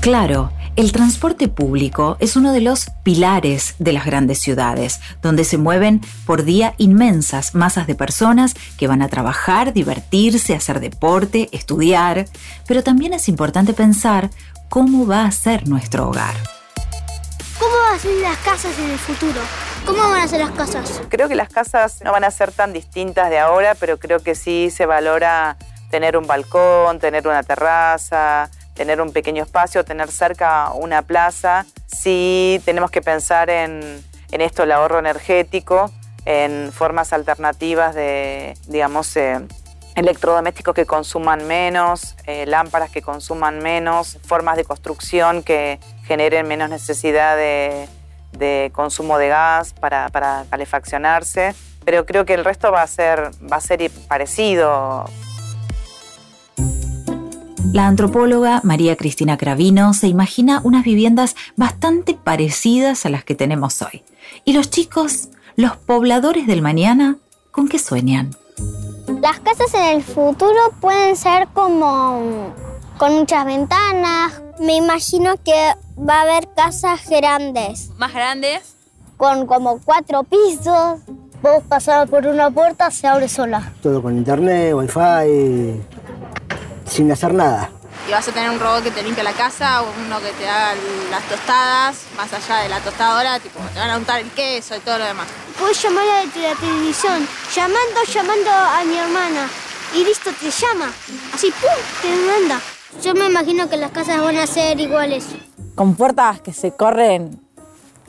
Claro, 0.02 0.52
el 0.76 0.92
transporte 0.92 1.48
público 1.48 2.18
es 2.20 2.36
uno 2.36 2.52
de 2.52 2.62
los 2.62 2.92
pilares 3.04 3.76
de 3.80 3.94
las 3.94 4.06
grandes 4.06 4.40
ciudades, 4.40 5.00
donde 5.24 5.46
se 5.46 5.58
mueven 5.58 6.02
por 6.26 6.44
día 6.44 6.76
inmensas 6.78 7.56
masas 7.56 7.88
de 7.88 7.96
personas 7.96 8.56
que 8.78 8.88
van 8.88 9.02
a 9.02 9.08
trabajar, 9.08 9.74
divertirse, 9.74 10.54
hacer 10.54 10.82
deporte, 10.82 11.50
estudiar, 11.54 12.28
pero 12.68 12.84
también 12.84 13.14
es 13.14 13.30
importante 13.30 13.74
pensar 13.74 14.30
cómo 14.70 15.08
va 15.08 15.26
a 15.26 15.32
ser 15.32 15.68
nuestro 15.68 16.10
hogar. 16.10 16.55
¿Cómo 17.60 17.78
van 17.78 17.96
a 17.96 18.00
ser 18.00 18.16
las 18.18 18.38
casas 18.38 18.78
en 18.80 18.92
el 18.92 19.00
futuro? 19.00 19.40
¿Cómo 19.86 20.00
van 20.10 20.22
a 20.22 20.28
ser 20.28 20.42
las 20.42 20.52
casas? 20.52 21.02
Creo 21.10 21.30
que 21.30 21.36
las 21.36 21.50
casas 21.50 22.02
no 22.04 22.12
van 22.12 22.24
a 22.24 22.32
ser 22.32 22.52
tan 22.52 22.74
distintas 22.74 23.30
de 23.30 23.40
ahora, 23.40 23.76
pero 23.76 23.98
creo 23.98 24.20
que 24.20 24.36
sí 24.36 24.70
se 24.72 24.86
valora 24.86 25.58
tener 25.90 26.18
un 26.18 26.28
balcón, 26.28 27.00
tener 27.00 27.28
una 27.28 27.44
terraza, 27.44 28.50
tener 28.74 29.00
un 29.00 29.14
pequeño 29.14 29.44
espacio, 29.44 29.86
tener 29.86 30.12
cerca 30.12 30.72
una 30.74 31.02
plaza. 31.02 31.66
Sí 31.88 32.62
tenemos 32.66 32.92
que 32.92 33.02
pensar 33.02 33.50
en, 33.50 34.04
esto, 34.32 34.64
el 34.64 34.72
ahorro 34.74 35.00
energético, 35.00 35.92
en 36.26 36.72
formas 36.74 37.14
alternativas 37.14 37.96
de, 37.96 38.58
digamos, 38.68 39.16
eh, 39.16 39.40
electrodomésticos 39.96 40.76
que 40.76 40.86
consuman 40.86 41.48
menos, 41.48 42.16
eh, 42.26 42.46
lámparas 42.46 42.90
que 42.90 43.02
consuman 43.02 43.60
menos, 43.60 44.18
formas 44.26 44.58
de 44.58 44.66
construcción 44.66 45.42
que 45.42 45.80
generen 46.08 46.48
menos 46.48 46.70
necesidad 46.70 47.38
de, 47.38 48.72
consumo 48.74 49.18
de 49.18 49.30
gas 49.30 49.74
para, 49.74 50.10
calefaccionarse. 50.50 51.56
Pero 51.84 52.06
creo 52.06 52.26
que 52.26 52.34
el 52.34 52.44
resto 52.44 52.72
va 52.72 52.82
a 52.82 52.88
ser, 52.88 53.32
va 53.52 53.58
a 53.58 53.62
ser 53.62 53.92
parecido. 54.08 55.06
La 57.72 57.88
antropóloga 57.88 58.62
María 58.64 58.96
Cristina 58.96 59.38
Cravino 59.38 59.94
se 59.94 60.08
imagina 60.08 60.62
unas 60.64 60.84
viviendas 60.84 61.36
bastante 61.58 62.14
parecidas 62.14 63.06
a 63.06 63.10
las 63.10 63.24
que 63.24 63.36
tenemos 63.36 63.82
hoy. 63.82 64.04
¿Y 64.46 64.54
los 64.54 64.70
chicos, 64.70 65.30
los 65.56 65.76
pobladores 65.76 66.48
del 66.48 66.62
mañana, 66.62 67.18
con 67.52 67.68
qué 67.68 67.78
sueñan? 67.78 68.32
Las 69.22 69.40
casas 69.42 69.74
en 69.74 69.98
el 69.98 70.04
futuro 70.04 70.74
pueden 70.80 71.16
ser 71.16 71.48
como 71.50 72.54
con 72.98 73.14
muchas 73.14 73.46
ventanas. 73.46 74.42
Me 74.60 74.76
imagino 74.76 75.36
que 75.44 75.74
va 75.98 76.20
a 76.20 76.22
haber 76.22 76.48
casas 76.56 77.08
grandes. 77.10 77.90
¿Más 77.98 78.14
grandes? 78.14 78.76
Con 79.18 79.46
como 79.48 79.80
cuatro 79.84 80.24
pisos. 80.24 81.00
Vos 81.42 81.64
pasar 81.68 82.08
por 82.08 82.26
una 82.26 82.50
puerta, 82.50 82.90
se 82.90 83.08
abre 83.08 83.28
sola. 83.28 83.74
Todo 83.84 84.02
con 84.02 84.18
internet, 84.18 84.74
wifi, 84.74 85.82
sin 86.90 87.12
hacer 87.12 87.34
nada. 87.34 87.70
Y 88.08 88.12
vas 88.12 88.28
a 88.28 88.32
tener 88.32 88.50
un 88.50 88.60
robot 88.60 88.84
que 88.84 88.92
te 88.92 89.04
limpia 89.04 89.24
la 89.24 89.34
casa, 89.34 89.82
uno 89.82 90.20
que 90.20 90.32
te 90.32 90.48
haga 90.48 90.74
las 91.12 91.24
tostadas, 91.24 92.06
más 92.16 92.32
allá 92.32 92.64
de 92.64 92.70
la 92.70 92.80
tostadora, 92.80 93.40
tipo, 93.40 93.60
te 93.74 93.80
van 93.80 93.90
a 93.90 93.98
untar 93.98 94.20
el 94.20 94.30
queso 94.32 94.76
y 94.76 94.80
todo 94.80 94.98
lo 95.00 95.06
demás. 95.06 95.28
Puedes 95.60 95.82
llamar 95.82 96.04
a 96.04 96.26
la 96.26 96.56
televisión, 96.56 97.28
llamando, 97.54 98.04
llamando 98.08 98.52
a 98.52 98.84
mi 98.86 98.98
hermana. 98.98 99.50
Y 99.94 100.04
listo, 100.04 100.32
te 100.40 100.50
llama. 100.50 100.92
Así, 101.34 101.52
¡pum! 101.52 101.70
te 102.02 102.10
manda. 102.10 102.60
Yo 103.04 103.14
me 103.14 103.26
imagino 103.26 103.70
que 103.70 103.78
las 103.78 103.92
casas 103.92 104.22
van 104.22 104.38
a 104.38 104.48
ser 104.48 104.80
iguales. 104.80 105.28
Con 105.76 105.96
puertas 105.96 106.42
que 106.42 106.54
se 106.54 106.72
corren 106.72 107.46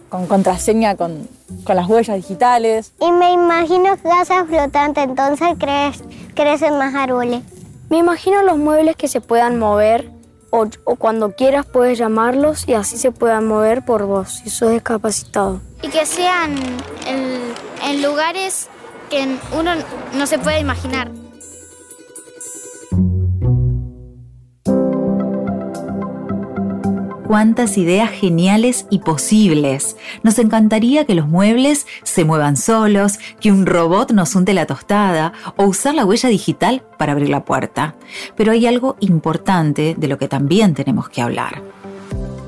con 0.09 0.27
contraseña, 0.27 0.97
con, 0.97 1.29
con 1.65 1.77
las 1.77 1.89
huellas 1.89 2.17
digitales. 2.17 2.93
Y 3.01 3.11
me 3.13 3.33
imagino 3.33 3.97
casas 4.03 4.47
flotantes, 4.47 5.05
entonces 5.05 5.49
crees, 5.59 6.03
crecen 6.35 6.79
más 6.79 6.95
árboles. 6.95 7.43
Me 7.91 7.99
imagino 7.99 8.43
los 8.43 8.57
muebles 8.59 8.97
que 8.97 9.09
se 9.09 9.21
puedan 9.21 9.59
mover 9.59 10.11
o, 10.51 10.67
o, 10.85 10.97
cuando 10.97 11.33
quieras 11.33 11.67
puedes 11.67 11.99
llamarlos 11.99 12.67
y 12.69 12.75
así 12.75 12.97
se 12.97 13.11
puedan 13.11 13.47
mover 13.47 13.85
por 13.85 14.07
vos 14.07 14.41
si 14.43 14.51
sos 14.51 14.71
discapacitado. 14.71 15.61
Y 15.83 15.89
que 15.89 16.07
sean 16.07 16.57
en, 17.07 17.41
en 17.85 18.03
lugares 18.03 18.69
que 19.11 19.37
uno 19.57 19.73
no 20.15 20.27
se 20.27 20.39
puede 20.39 20.61
imaginar. 20.61 21.11
Cuántas 27.27 27.77
ideas 27.77 28.11
geniales 28.11 28.87
y 28.91 29.01
posibles. 29.01 29.97
Nos 30.23 30.39
encantaría 30.39 31.05
que 31.05 31.15
los 31.15 31.29
muebles 31.29 31.87
se 32.03 32.25
muevan 32.25 32.57
solos, 32.57 33.19
que 33.41 33.51
un 33.51 33.67
robot 33.67 34.13
nos 34.13 34.35
unte 34.35 34.55
la 34.55 34.67
tostada 34.67 35.33
o 35.57 35.65
usar 35.65 35.95
la 35.95 36.05
huella 36.05 36.29
digital 36.29 36.83
para 36.99 37.13
abrir 37.13 37.29
la 37.29 37.45
puerta. 37.45 37.95
Pero 38.37 38.53
hay 38.53 38.67
algo 38.67 38.97
importante 39.01 39.95
de 39.99 40.09
lo 40.09 40.19
que 40.19 40.29
también 40.29 40.75
tenemos 40.75 41.09
que 41.09 41.23
hablar. 41.23 41.63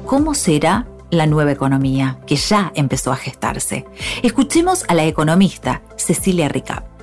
¿Cómo 0.06 0.35
será 0.35 0.87
la 1.11 1.26
nueva 1.26 1.52
economía 1.52 2.18
que 2.26 2.37
ya 2.37 2.73
empezó 2.75 3.12
a 3.12 3.16
gestarse? 3.16 3.85
Escuchemos 4.23 4.85
a 4.88 4.94
la 4.94 5.04
economista 5.04 5.82
Cecilia 5.97 6.49
Ricap. 6.49 6.98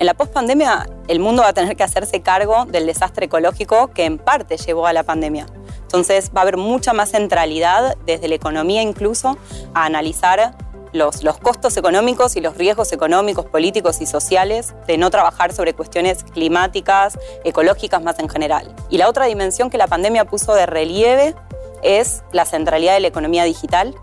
En 0.00 0.06
la 0.06 0.14
pospandemia, 0.14 0.88
el 1.08 1.20
mundo 1.20 1.42
va 1.42 1.48
a 1.48 1.52
tener 1.52 1.76
que 1.76 1.82
hacerse 1.82 2.22
cargo 2.22 2.64
del 2.64 2.86
desastre 2.86 3.26
ecológico 3.26 3.88
que 3.88 4.06
en 4.06 4.16
parte 4.16 4.56
llevó 4.56 4.86
a 4.86 4.94
la 4.94 5.02
pandemia. 5.02 5.44
Entonces 5.82 6.30
va 6.34 6.40
a 6.40 6.42
haber 6.44 6.56
mucha 6.56 6.94
más 6.94 7.10
centralidad 7.10 7.98
desde 8.06 8.26
la 8.26 8.34
economía 8.34 8.80
incluso 8.80 9.36
a 9.74 9.84
analizar 9.84 10.56
los, 10.94 11.22
los, 11.22 11.36
costos 11.36 11.76
económicos 11.76 12.34
y 12.36 12.40
los 12.40 12.56
riesgos 12.56 12.94
económicos, 12.94 13.44
políticos 13.44 14.00
y 14.00 14.06
sociales 14.06 14.74
de 14.86 14.96
no 14.96 15.10
trabajar 15.10 15.52
sobre 15.52 15.74
cuestiones 15.74 16.24
climáticas, 16.24 17.18
ecológicas 17.44 18.02
más 18.02 18.18
en 18.20 18.30
general. 18.30 18.74
Y 18.88 18.96
la 18.96 19.06
otra 19.06 19.26
dimensión 19.26 19.68
que 19.68 19.76
la 19.76 19.86
pandemia 19.86 20.24
puso 20.24 20.54
de 20.54 20.64
relieve 20.64 21.34
es 21.82 22.22
la 22.32 22.46
centralidad 22.46 22.94
de 22.94 23.00
la 23.00 23.08
economía 23.08 23.44
digital 23.44 23.94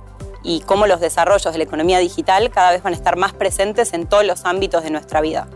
y 0.44 0.62
cómo 0.62 0.86
los 0.86 1.00
desarrollos 1.00 1.52
de 1.52 1.58
la 1.58 1.64
economía 1.64 1.98
digital 1.98 2.52
cada 2.52 2.70
vez 2.70 2.84
van 2.84 2.94
a 2.94 2.96
estar 2.96 3.16
más 3.18 3.34
presentes 3.34 3.94
en 3.94 4.06
todos 4.06 4.24
los 4.24 4.46
ámbitos 4.46 4.84
de 4.84 4.92
nuestra 4.92 5.22
vida. 5.22 5.48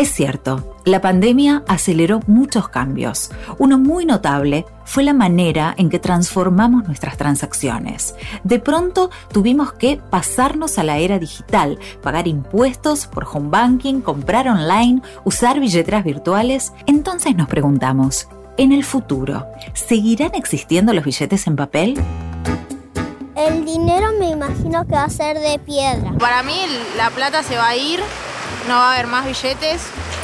Es 0.00 0.14
cierto, 0.14 0.78
la 0.86 1.02
pandemia 1.02 1.62
aceleró 1.68 2.20
muchos 2.26 2.70
cambios. 2.70 3.30
Uno 3.58 3.76
muy 3.76 4.06
notable 4.06 4.64
fue 4.86 5.02
la 5.02 5.12
manera 5.12 5.74
en 5.76 5.90
que 5.90 5.98
transformamos 5.98 6.86
nuestras 6.86 7.18
transacciones. 7.18 8.14
De 8.42 8.60
pronto 8.60 9.10
tuvimos 9.30 9.74
que 9.74 9.98
pasarnos 9.98 10.78
a 10.78 10.84
la 10.84 10.96
era 10.96 11.18
digital, 11.18 11.78
pagar 12.02 12.28
impuestos 12.28 13.06
por 13.06 13.26
home 13.30 13.50
banking, 13.50 14.00
comprar 14.00 14.48
online, 14.48 15.02
usar 15.24 15.60
billeteras 15.60 16.02
virtuales. 16.02 16.72
Entonces 16.86 17.36
nos 17.36 17.48
preguntamos, 17.48 18.26
¿en 18.56 18.72
el 18.72 18.84
futuro 18.84 19.48
seguirán 19.74 20.34
existiendo 20.34 20.94
los 20.94 21.04
billetes 21.04 21.46
en 21.46 21.56
papel? 21.56 22.02
El 23.36 23.66
dinero 23.66 24.12
me 24.18 24.30
imagino 24.30 24.86
que 24.86 24.92
va 24.92 25.04
a 25.04 25.10
ser 25.10 25.38
de 25.38 25.58
piedra. 25.58 26.14
Para 26.18 26.42
mí 26.42 26.56
la 26.96 27.10
plata 27.10 27.42
se 27.42 27.58
va 27.58 27.68
a 27.68 27.76
ir 27.76 28.00
no 28.70 28.76
va 28.76 28.92
a 28.92 28.94
haber 28.94 29.08
más 29.08 29.26
billetes 29.26 29.82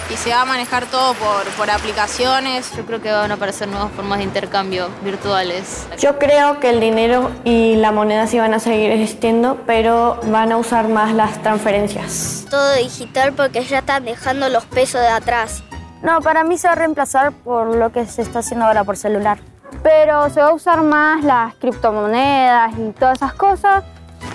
y 0.08 0.16
se 0.16 0.30
va 0.30 0.42
a 0.42 0.44
manejar 0.44 0.86
todo 0.86 1.14
por, 1.14 1.42
por 1.56 1.68
aplicaciones. 1.68 2.70
Yo 2.76 2.86
creo 2.86 3.02
que 3.02 3.10
van 3.10 3.32
a 3.32 3.34
aparecer 3.34 3.66
nuevas 3.66 3.90
formas 3.90 4.18
de 4.18 4.24
intercambio 4.24 4.88
virtuales. 5.02 5.84
Yo 5.98 6.16
creo 6.16 6.60
que 6.60 6.70
el 6.70 6.78
dinero 6.78 7.32
y 7.42 7.74
la 7.74 7.90
moneda 7.90 8.28
sí 8.28 8.38
van 8.38 8.54
a 8.54 8.60
seguir 8.60 8.92
existiendo, 8.92 9.58
pero 9.66 10.20
van 10.26 10.52
a 10.52 10.58
usar 10.58 10.86
más 10.86 11.12
las 11.12 11.42
transferencias. 11.42 12.46
Todo 12.48 12.74
digital 12.74 13.32
porque 13.32 13.64
ya 13.64 13.80
están 13.80 14.04
dejando 14.04 14.48
los 14.48 14.64
pesos 14.66 15.00
de 15.00 15.08
atrás. 15.08 15.64
No, 16.04 16.20
para 16.20 16.44
mí 16.44 16.56
se 16.56 16.68
va 16.68 16.74
a 16.74 16.76
reemplazar 16.76 17.32
por 17.32 17.74
lo 17.74 17.90
que 17.90 18.06
se 18.06 18.22
está 18.22 18.38
haciendo 18.38 18.66
ahora 18.66 18.84
por 18.84 18.96
celular. 18.96 19.38
Pero 19.82 20.30
se 20.30 20.40
va 20.40 20.50
a 20.50 20.54
usar 20.54 20.82
más 20.82 21.24
las 21.24 21.56
criptomonedas 21.56 22.78
y 22.78 22.92
todas 22.92 23.16
esas 23.16 23.34
cosas. 23.34 23.82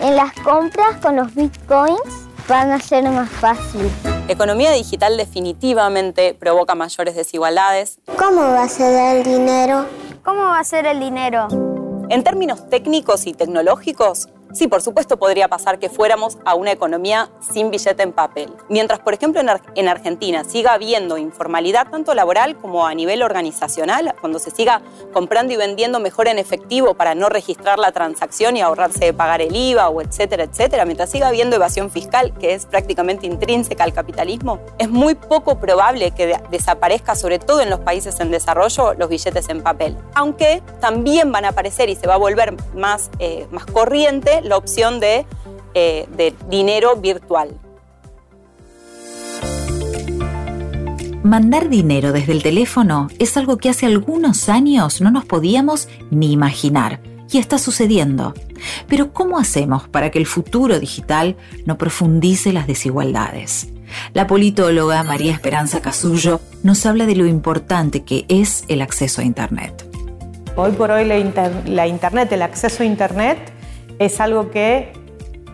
En 0.01 0.17
las 0.17 0.33
compras 0.33 0.97
con 1.01 1.15
los 1.15 1.33
bitcoins 1.33 2.27
van 2.51 2.73
a 2.73 2.79
ser 2.81 3.09
más 3.09 3.29
fácil. 3.29 3.89
Economía 4.27 4.71
digital 4.71 5.15
definitivamente 5.15 6.33
provoca 6.33 6.75
mayores 6.75 7.15
desigualdades. 7.15 7.99
¿Cómo 8.17 8.41
va 8.41 8.63
a 8.63 8.67
ser 8.67 9.15
el 9.15 9.23
dinero? 9.23 9.85
¿Cómo 10.21 10.41
va 10.41 10.59
a 10.59 10.63
ser 10.65 10.85
el 10.85 10.99
dinero? 10.99 11.47
En 12.09 12.25
términos 12.25 12.69
técnicos 12.69 13.25
y 13.25 13.33
tecnológicos, 13.33 14.27
Sí, 14.53 14.67
por 14.67 14.81
supuesto 14.81 15.17
podría 15.17 15.47
pasar 15.47 15.79
que 15.79 15.89
fuéramos 15.89 16.37
a 16.45 16.55
una 16.55 16.71
economía 16.71 17.29
sin 17.39 17.71
billete 17.71 18.03
en 18.03 18.11
papel. 18.11 18.51
Mientras, 18.69 18.99
por 18.99 19.13
ejemplo, 19.13 19.39
en, 19.39 19.49
Ar 19.49 19.61
en, 19.75 19.87
Argentina 19.87 20.43
siga 20.43 20.73
habiendo 20.73 21.17
informalidad 21.17 21.87
tanto 21.89 22.13
laboral 22.13 22.57
como 22.57 22.85
a 22.85 22.93
nivel 22.93 23.23
organizacional, 23.23 24.13
cuando 24.19 24.39
se 24.39 24.51
siga 24.51 24.81
comprando 25.13 25.53
y 25.53 25.57
vendiendo 25.57 25.99
mejor 25.99 26.27
en 26.27 26.37
efectivo 26.37 26.95
para 26.95 27.15
no 27.15 27.29
registrar 27.29 27.79
la 27.79 27.91
transacción 27.91 28.57
y 28.57 28.61
ahorrarse 28.61 29.05
de 29.05 29.13
pagar 29.13 29.41
el 29.41 29.55
IVA 29.55 29.89
o 29.89 30.01
etcétera, 30.01 30.43
etcétera, 30.43 30.85
mientras 30.85 31.09
siga 31.09 31.29
habiendo 31.29 31.55
evasión 31.55 31.89
fiscal, 31.89 32.33
que 32.37 32.53
es 32.53 32.65
prácticamente 32.65 33.25
intrínseca 33.25 33.83
al 33.83 33.93
capitalismo, 33.93 34.59
es 34.77 34.89
muy 34.89 35.15
poco 35.15 35.59
probable 35.59 36.11
que 36.11 36.27
de 36.27 36.41
desaparezca, 36.49 37.15
sobre 37.15 37.39
todo 37.39 37.61
en 37.61 37.69
los 37.69 37.79
países 37.79 38.19
en 38.19 38.31
desarrollo, 38.31 38.93
los 38.93 39.09
billetes 39.09 39.49
en 39.49 39.63
papel. 39.63 39.97
Aunque 40.13 40.61
también 40.79 41.31
van 41.31 41.45
a 41.45 41.49
aparecer 41.49 41.89
y 41.89 41.95
se 41.95 42.07
va 42.07 42.15
a 42.15 42.17
volver 42.17 42.55
más, 42.75 43.09
eh, 43.19 43.47
más 43.51 43.65
corriente 43.65 44.40
la 44.43 44.57
opción 44.57 44.99
de, 44.99 45.25
eh, 45.73 46.07
de 46.15 46.33
dinero 46.49 46.95
virtual. 46.95 47.57
Mandar 51.23 51.69
dinero 51.69 52.11
desde 52.11 52.31
el 52.31 52.41
teléfono 52.41 53.07
es 53.19 53.37
algo 53.37 53.57
que 53.57 53.69
hace 53.69 53.85
algunos 53.85 54.49
años 54.49 55.01
no 55.01 55.11
nos 55.11 55.23
podíamos 55.23 55.87
ni 56.09 56.31
imaginar 56.31 56.99
y 57.31 57.37
está 57.37 57.57
sucediendo. 57.57 58.33
Pero 58.87 59.13
¿cómo 59.13 59.37
hacemos 59.37 59.87
para 59.87 60.09
que 60.09 60.19
el 60.19 60.25
futuro 60.25 60.79
digital 60.79 61.37
no 61.65 61.77
profundice 61.77 62.51
las 62.53 62.67
desigualdades? 62.67 63.69
La 64.13 64.27
politóloga 64.27 65.03
María 65.03 65.31
Esperanza 65.31 65.81
Casullo 65.81 66.41
nos 66.63 66.85
habla 66.85 67.05
de 67.05 67.15
lo 67.15 67.25
importante 67.25 68.03
que 68.03 68.25
es 68.27 68.63
el 68.67 68.81
acceso 68.81 69.21
a 69.21 69.23
Internet. 69.23 69.85
Hoy 70.55 70.71
por 70.71 70.91
hoy 70.91 71.05
la, 71.05 71.17
inter 71.17 71.51
la 71.67 71.87
Internet, 71.87 72.31
el 72.31 72.41
acceso 72.41 72.83
a 72.83 72.85
Internet, 72.85 73.37
es 74.01 74.19
algo 74.19 74.49
que 74.49 74.91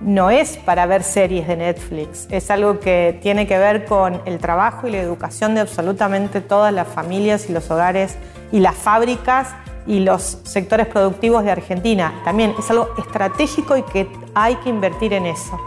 no 0.01 0.30
es 0.30 0.58
para 0.58 0.86
ver 0.86 1.04
series 1.04 1.48
de 1.48 1.58
Netflix, 1.58 2.27
es 2.32 2.50
algo 2.50 2.80
que 2.80 3.20
tiene 3.22 3.46
que 3.46 3.58
ver 3.58 3.84
con 3.84 4.22
el 4.25 4.38
trabajo 4.38 4.88
y 4.88 4.92
la 4.92 5.00
educación 5.00 5.54
de 5.54 5.62
absolutamente 5.62 6.39
todas 6.39 6.74
las 6.74 6.88
familias 6.88 7.50
y 7.50 7.54
los 7.54 7.70
hogares 7.70 8.16
y 8.54 8.62
las 8.62 8.75
fábricas 8.75 9.50
y 9.86 10.00
los 10.00 10.39
sectores 10.44 10.88
productivos 10.88 11.44
de 11.44 11.51
Argentina. 11.51 12.13
También 12.24 12.54
es 12.58 12.70
algo 12.72 12.89
estratégico 12.98 13.75
y 13.75 13.84
que 13.84 14.08
hay 14.34 14.56
que 14.58 14.70
invertir 14.70 15.12
en 15.12 15.25
eso. 15.25 15.60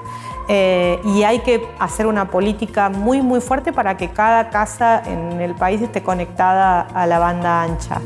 Eh, 0.49 0.99
y 1.05 1.23
hay 1.23 1.41
que 1.41 1.63
hacer 1.79 2.07
una 2.07 2.31
política 2.31 2.89
muy, 2.89 3.21
muy 3.21 3.43
fuerte 3.43 3.75
para 3.75 3.99
que 3.99 4.09
cada 4.09 4.49
casa 4.49 5.03
en 5.05 5.41
el 5.43 5.55
país 5.55 5.83
esté 5.83 6.03
conectada 6.03 6.81
a 6.81 7.07
la 7.07 7.19
banda 7.19 7.63
ancha. 7.63 8.01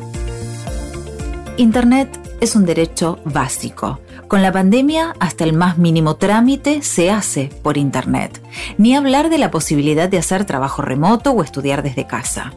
Internet 1.59 2.19
es 2.41 2.57
un 2.57 2.67
derecho 2.67 3.19
básico. 3.25 4.01
Con 4.35 4.43
la 4.43 4.51
pandemia, 4.51 5.15
hasta 5.21 5.45
el 5.45 5.53
más 5.53 5.79
mínimo 5.79 6.17
trámite 6.17 6.83
se 6.83 7.09
hace 7.09 7.51
por 7.63 7.79
Internet. 7.79 8.43
Ni 8.79 8.97
hablar 8.97 9.31
de 9.31 9.39
la 9.39 9.53
posibilidad 9.53 10.09
de 10.09 10.19
hacer 10.19 10.45
trabajo 10.45 10.83
remoto 10.83 11.31
o 11.31 11.45
estudiar 11.45 11.85
desde 11.85 12.09
casa. 12.09 12.53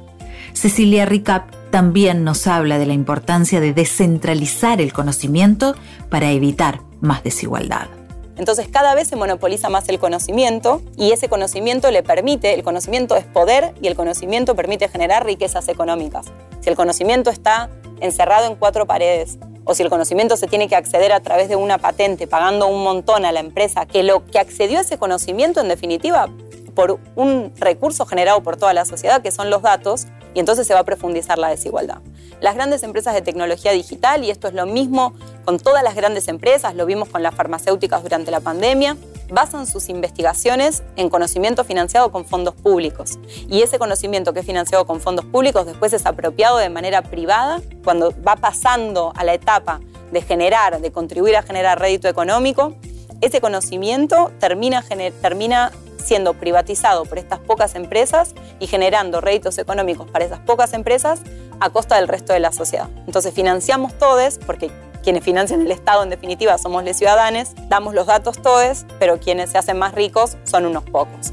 Cecilia 0.54 1.06
Ricap 1.06 1.52
también 1.70 2.24
nos 2.24 2.48
habla 2.48 2.80
de 2.80 2.88
la 2.88 2.94
importancia 2.94 3.60
de 3.60 3.76
descentralizar 3.76 4.82
el 4.82 4.92
conocimiento 4.92 5.76
para 6.10 6.32
evitar 6.32 6.82
más 7.00 7.24
desigualdad. 7.24 7.90
Entonces 8.38 8.68
cada 8.70 8.96
vez 8.96 9.08
se 9.08 9.16
monopoliza 9.16 9.70
más 9.70 9.88
el 9.88 10.00
conocimiento 10.00 10.82
y 10.98 11.12
ese 11.12 11.30
conocimiento 11.30 11.92
le 11.92 12.02
permite, 12.02 12.56
el 12.56 12.64
conocimiento 12.64 13.16
es 13.16 13.26
poder 13.26 13.76
y 13.84 13.88
el 13.88 13.96
conocimiento 13.96 14.56
permite 14.56 14.88
generar 14.88 15.28
riquezas 15.28 15.68
económicas. 15.68 16.26
Si 16.60 16.72
el 16.72 16.76
conocimiento 16.76 17.30
está 17.30 17.70
encerrado 18.00 18.48
en 18.48 18.56
cuatro 18.56 18.88
paredes 18.88 19.38
o 19.68 19.76
si 19.76 19.84
el 19.84 19.90
conocimiento 19.90 20.38
se 20.38 20.48
tiene 20.48 20.68
que 20.68 20.76
acceder 20.76 21.12
a 21.12 21.20
través 21.20 21.50
de 21.50 21.56
una 21.56 21.78
patente 21.78 22.26
pagando 22.26 22.68
un 22.68 22.84
montón 22.84 23.26
a 23.26 23.32
la 23.32 23.42
empresa 23.42 23.86
que 23.86 24.02
lo 24.02 24.26
que 24.26 24.40
accedió 24.40 24.80
a 24.80 24.82
ese 24.82 24.98
conocimiento 24.98 25.60
en 25.60 25.68
definitiva 25.68 26.30
por 26.74 27.00
un 27.16 27.52
recurso 27.58 28.06
generado 28.06 28.42
por 28.42 28.56
toda 28.56 28.74
la 28.74 28.86
sociedad 28.86 29.22
que 29.22 29.32
son 29.32 29.50
los 29.50 29.62
datos 29.62 30.08
y 30.34 30.40
entonces 30.40 30.68
se 30.68 30.74
va 30.74 30.82
a 30.82 30.84
profundizar 30.84 31.38
la 31.38 31.50
desigualdad. 31.50 31.98
Las 32.40 32.56
grandes 32.56 32.84
empresas 32.84 33.16
de 33.16 33.22
tecnología 33.22 33.72
digital, 33.72 34.24
y 34.24 34.30
esto 34.30 34.48
es 34.48 34.54
lo 34.54 34.68
mismo 34.68 35.14
con 35.44 35.58
todas 35.60 35.84
las 35.84 35.96
grandes 35.96 36.28
empresas, 36.28 36.76
lo 36.76 36.86
vimos 36.86 37.10
con 37.10 37.24
las 37.24 37.34
farmacéuticas 37.34 38.04
durante 38.04 38.30
la 38.30 38.40
pandemia, 38.40 38.96
basan 39.30 39.68
sus 39.68 39.90
investigaciones 39.90 40.84
en 40.96 41.10
conocimiento 41.10 41.64
financiado 41.64 42.12
con 42.12 42.26
fondos 42.26 42.56
públicos. 42.56 43.20
Y 43.50 43.62
ese 43.62 43.80
conocimiento 43.80 44.34
que 44.34 44.42
es 44.42 44.46
financiado 44.46 44.86
con 44.86 45.02
fondos 45.02 45.26
públicos 45.26 45.66
después 45.66 45.94
es 45.94 46.06
apropiado 46.06 46.58
de 46.58 46.70
manera 46.70 47.02
privada 47.02 47.62
cuando 47.84 48.14
va 48.26 48.36
pasando 48.36 49.12
a 49.16 49.24
la 49.24 49.34
etapa 49.34 49.80
de 50.12 50.22
generar, 50.22 50.80
de 50.80 50.92
contribuir 50.92 51.36
a 51.36 51.44
generar 51.44 51.80
rédito 51.80 52.08
económico. 52.08 52.76
Ese 53.22 53.42
conocimiento 53.42 54.32
termina, 54.40 54.84
termina 55.22 55.72
siendo 56.04 56.34
privatizado 56.34 57.04
por 57.04 57.18
estas 57.18 57.40
pocas 57.40 57.76
empresas 57.76 58.34
y 58.60 58.68
generando 58.68 59.20
réditos 59.20 59.58
económicos 59.58 60.10
para 60.10 60.26
esas 60.26 60.40
pocas 60.40 60.74
empresas 60.74 61.20
a 61.60 61.70
costa 61.70 61.96
del 61.96 62.08
resto 62.08 62.34
de 62.34 62.40
la 62.40 62.52
sociedad. 62.52 62.88
Entonces 63.08 63.34
financiamos 63.34 63.98
todos, 63.98 64.40
porque 64.46 64.72
quienes 65.08 65.24
financian 65.24 65.62
el 65.62 65.72
Estado 65.72 66.04
en 66.04 66.10
definitiva 66.10 66.58
somos 66.58 66.84
los 66.84 66.98
ciudadanos, 66.98 67.54
damos 67.70 67.94
los 67.94 68.08
datos 68.08 68.42
todos, 68.42 68.86
pero 69.00 69.22
quienes 69.22 69.50
se 69.50 69.58
hacen 69.58 69.80
más 69.80 69.96
ricos 69.96 70.36
son 70.44 70.66
unos 70.66 70.84
pocos. 70.84 71.32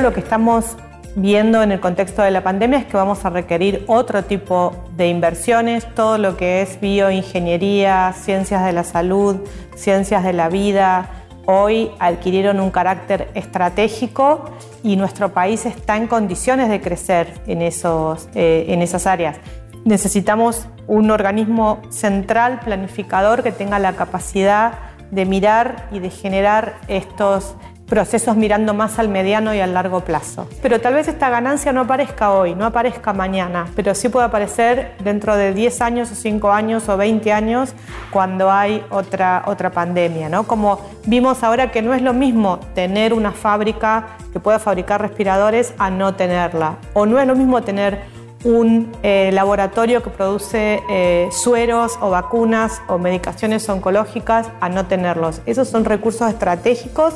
Lo 0.00 0.12
que 0.12 0.20
estamos 0.20 0.76
viendo 1.16 1.64
en 1.64 1.72
el 1.72 1.80
contexto 1.80 2.22
de 2.22 2.30
la 2.30 2.44
pandemia 2.44 2.78
es 2.78 2.86
que 2.86 2.96
vamos 2.96 3.24
a 3.24 3.30
requerir 3.30 3.82
otro 3.88 4.22
tipo 4.22 4.72
de 4.96 5.08
inversiones, 5.08 5.92
todo 5.96 6.16
lo 6.16 6.36
que 6.36 6.62
es 6.62 6.80
bioingeniería, 6.80 8.14
ciencias 8.16 8.64
de 8.64 8.72
la 8.72 8.84
salud, 8.84 9.38
ciencias 9.74 10.22
de 10.22 10.32
la 10.32 10.48
vida, 10.48 11.10
hoy 11.46 11.90
adquirieron 11.98 12.60
un 12.60 12.70
carácter 12.70 13.32
estratégico 13.34 14.44
y 14.84 14.94
nuestro 14.94 15.32
país 15.32 15.66
está 15.66 15.96
en 15.96 16.06
condiciones 16.06 16.68
de 16.68 16.80
crecer 16.80 17.40
en, 17.48 17.62
esos, 17.62 18.28
eh, 18.36 18.66
en 18.68 18.80
esas 18.80 19.08
áreas. 19.08 19.38
Necesitamos 19.84 20.68
un 20.86 21.10
organismo 21.10 21.80
central, 21.90 22.60
planificador, 22.60 23.42
que 23.42 23.52
tenga 23.52 23.78
la 23.78 23.94
capacidad 23.94 24.74
de 25.10 25.26
mirar 25.26 25.88
y 25.92 25.98
de 25.98 26.10
generar 26.10 26.74
estos 26.88 27.54
procesos 27.92 28.38
mirando 28.38 28.72
más 28.72 28.98
al 28.98 29.10
mediano 29.10 29.54
y 29.54 29.60
al 29.60 29.74
largo 29.74 30.00
plazo. 30.00 30.48
Pero 30.62 30.80
tal 30.80 30.94
vez 30.94 31.08
esta 31.08 31.28
ganancia 31.28 31.74
no 31.74 31.82
aparezca 31.82 32.32
hoy, 32.32 32.54
no 32.54 32.64
aparezca 32.64 33.12
mañana, 33.12 33.66
pero 33.76 33.94
sí 33.94 34.08
puede 34.08 34.24
aparecer 34.24 34.94
dentro 35.04 35.36
de 35.36 35.52
10 35.52 35.82
años 35.82 36.10
o 36.10 36.14
5 36.14 36.50
años 36.50 36.88
o 36.88 36.96
20 36.96 37.30
años 37.34 37.74
cuando 38.10 38.50
hay 38.50 38.82
otra, 38.88 39.42
otra 39.44 39.72
pandemia. 39.72 40.30
¿no? 40.30 40.44
Como 40.44 40.80
vimos 41.04 41.42
ahora 41.42 41.70
que 41.70 41.82
no 41.82 41.92
es 41.92 42.00
lo 42.00 42.14
mismo 42.14 42.60
tener 42.74 43.12
una 43.12 43.32
fábrica 43.32 44.16
que 44.32 44.40
pueda 44.40 44.58
fabricar 44.58 45.02
respiradores 45.02 45.74
a 45.76 45.90
no 45.90 46.14
tenerla. 46.14 46.78
O 46.94 47.04
no 47.04 47.20
es 47.20 47.26
lo 47.26 47.36
mismo 47.36 47.60
tener 47.60 48.00
un 48.44 48.92
eh, 49.02 49.30
laboratorio 49.32 50.02
que 50.02 50.10
produce 50.10 50.82
eh, 50.90 51.28
sueros 51.30 51.98
o 52.00 52.10
vacunas 52.10 52.82
o 52.88 52.98
medicaciones 52.98 53.68
oncológicas 53.68 54.48
a 54.60 54.68
no 54.68 54.86
tenerlos. 54.86 55.40
Esos 55.46 55.68
son 55.68 55.84
recursos 55.84 56.28
estratégicos 56.28 57.14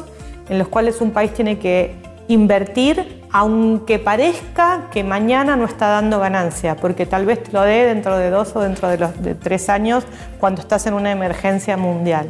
en 0.49 0.59
los 0.59 0.69
cuales 0.69 1.01
un 1.01 1.11
país 1.11 1.33
tiene 1.33 1.59
que 1.59 1.95
invertir 2.29 3.23
aunque 3.33 3.99
parezca 3.99 4.89
que 4.91 5.05
mañana 5.05 5.57
no 5.57 5.67
está 5.67 5.89
dando 5.89 6.19
ganancia, 6.21 6.77
porque 6.77 7.07
tal 7.07 7.27
vez 7.27 7.43
te 7.43 7.53
lo 7.53 7.62
dé 7.62 7.85
dentro 7.85 8.17
de 8.17 8.31
dos 8.31 8.55
o 8.57 8.61
dentro 8.61 8.89
de, 8.89 8.99
los, 8.99 9.23
de 9.23 9.35
tres 9.35 9.69
años 9.69 10.05
cuando 10.41 10.62
estás 10.62 10.87
en 10.87 10.95
una 10.95 11.12
emergencia 11.12 11.77
mundial. 11.77 12.29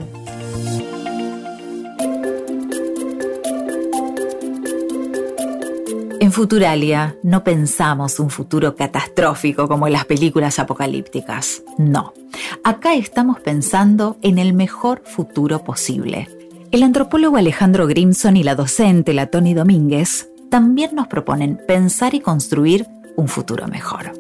Futuralia 6.37 7.17
no 7.23 7.43
pensamos 7.43 8.21
un 8.21 8.29
futuro 8.29 8.77
catastrófico 8.77 9.69
como 9.69 9.87
en 9.87 9.95
las 9.95 10.05
películas 10.05 10.59
apocalípticas. 10.59 11.63
No. 11.79 12.13
Acá 12.63 12.93
estamos 12.93 13.41
pensando 13.41 14.19
en 14.21 14.37
el 14.37 14.53
mejor 14.53 15.01
futuro 15.07 15.65
posible 15.65 16.29
el 16.73 16.83
antropólogo 16.83 17.39
Alejandro 17.39 17.87
Grimson 17.87 18.37
y 18.37 18.43
la 18.43 18.55
docente 18.55 19.15
la 19.15 19.29
Tony 19.29 19.55
Domínguez 19.55 20.29
también 20.51 20.95
nos 20.95 21.07
proponen 21.07 21.57
pensar 21.57 22.15
y 22.15 22.21
construir 22.21 22.87
un 23.17 23.29
futuro 23.29 23.67
mejor. 23.67 24.13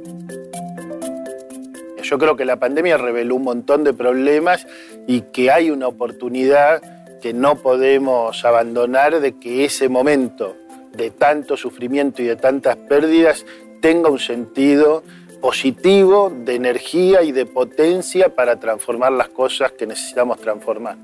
Yo 2.02 2.18
creo 2.18 2.34
que 2.34 2.46
la 2.46 2.56
pandemia 2.56 2.96
reveló 2.96 3.34
un 3.34 3.42
montón 3.42 3.84
de 3.84 3.92
problemas 3.92 4.66
y 5.06 5.20
que 5.20 5.50
hay 5.50 5.70
una 5.70 5.86
oportunidad 5.86 6.80
que 7.20 7.34
no 7.34 7.56
podemos 7.56 8.42
abandonar 8.42 9.20
de 9.20 9.32
que 9.38 9.66
ese 9.66 9.90
momento 9.90 10.56
de 10.96 11.10
tanto 11.10 11.56
sufrimiento 11.56 12.22
y 12.22 12.26
de 12.26 12.36
tantas 12.36 12.76
pérdidas 12.76 13.44
tenga 13.80 14.08
un 14.10 14.18
sentido 14.18 15.02
positivo 15.40 16.32
de 16.44 16.54
energía 16.54 17.22
y 17.22 17.32
de 17.32 17.46
potencia 17.46 18.34
para 18.34 18.58
transformar 18.58 19.12
las 19.12 19.28
cosas 19.28 19.72
que 19.72 19.86
necesitamos 19.86 20.40
transformar. 20.40 20.96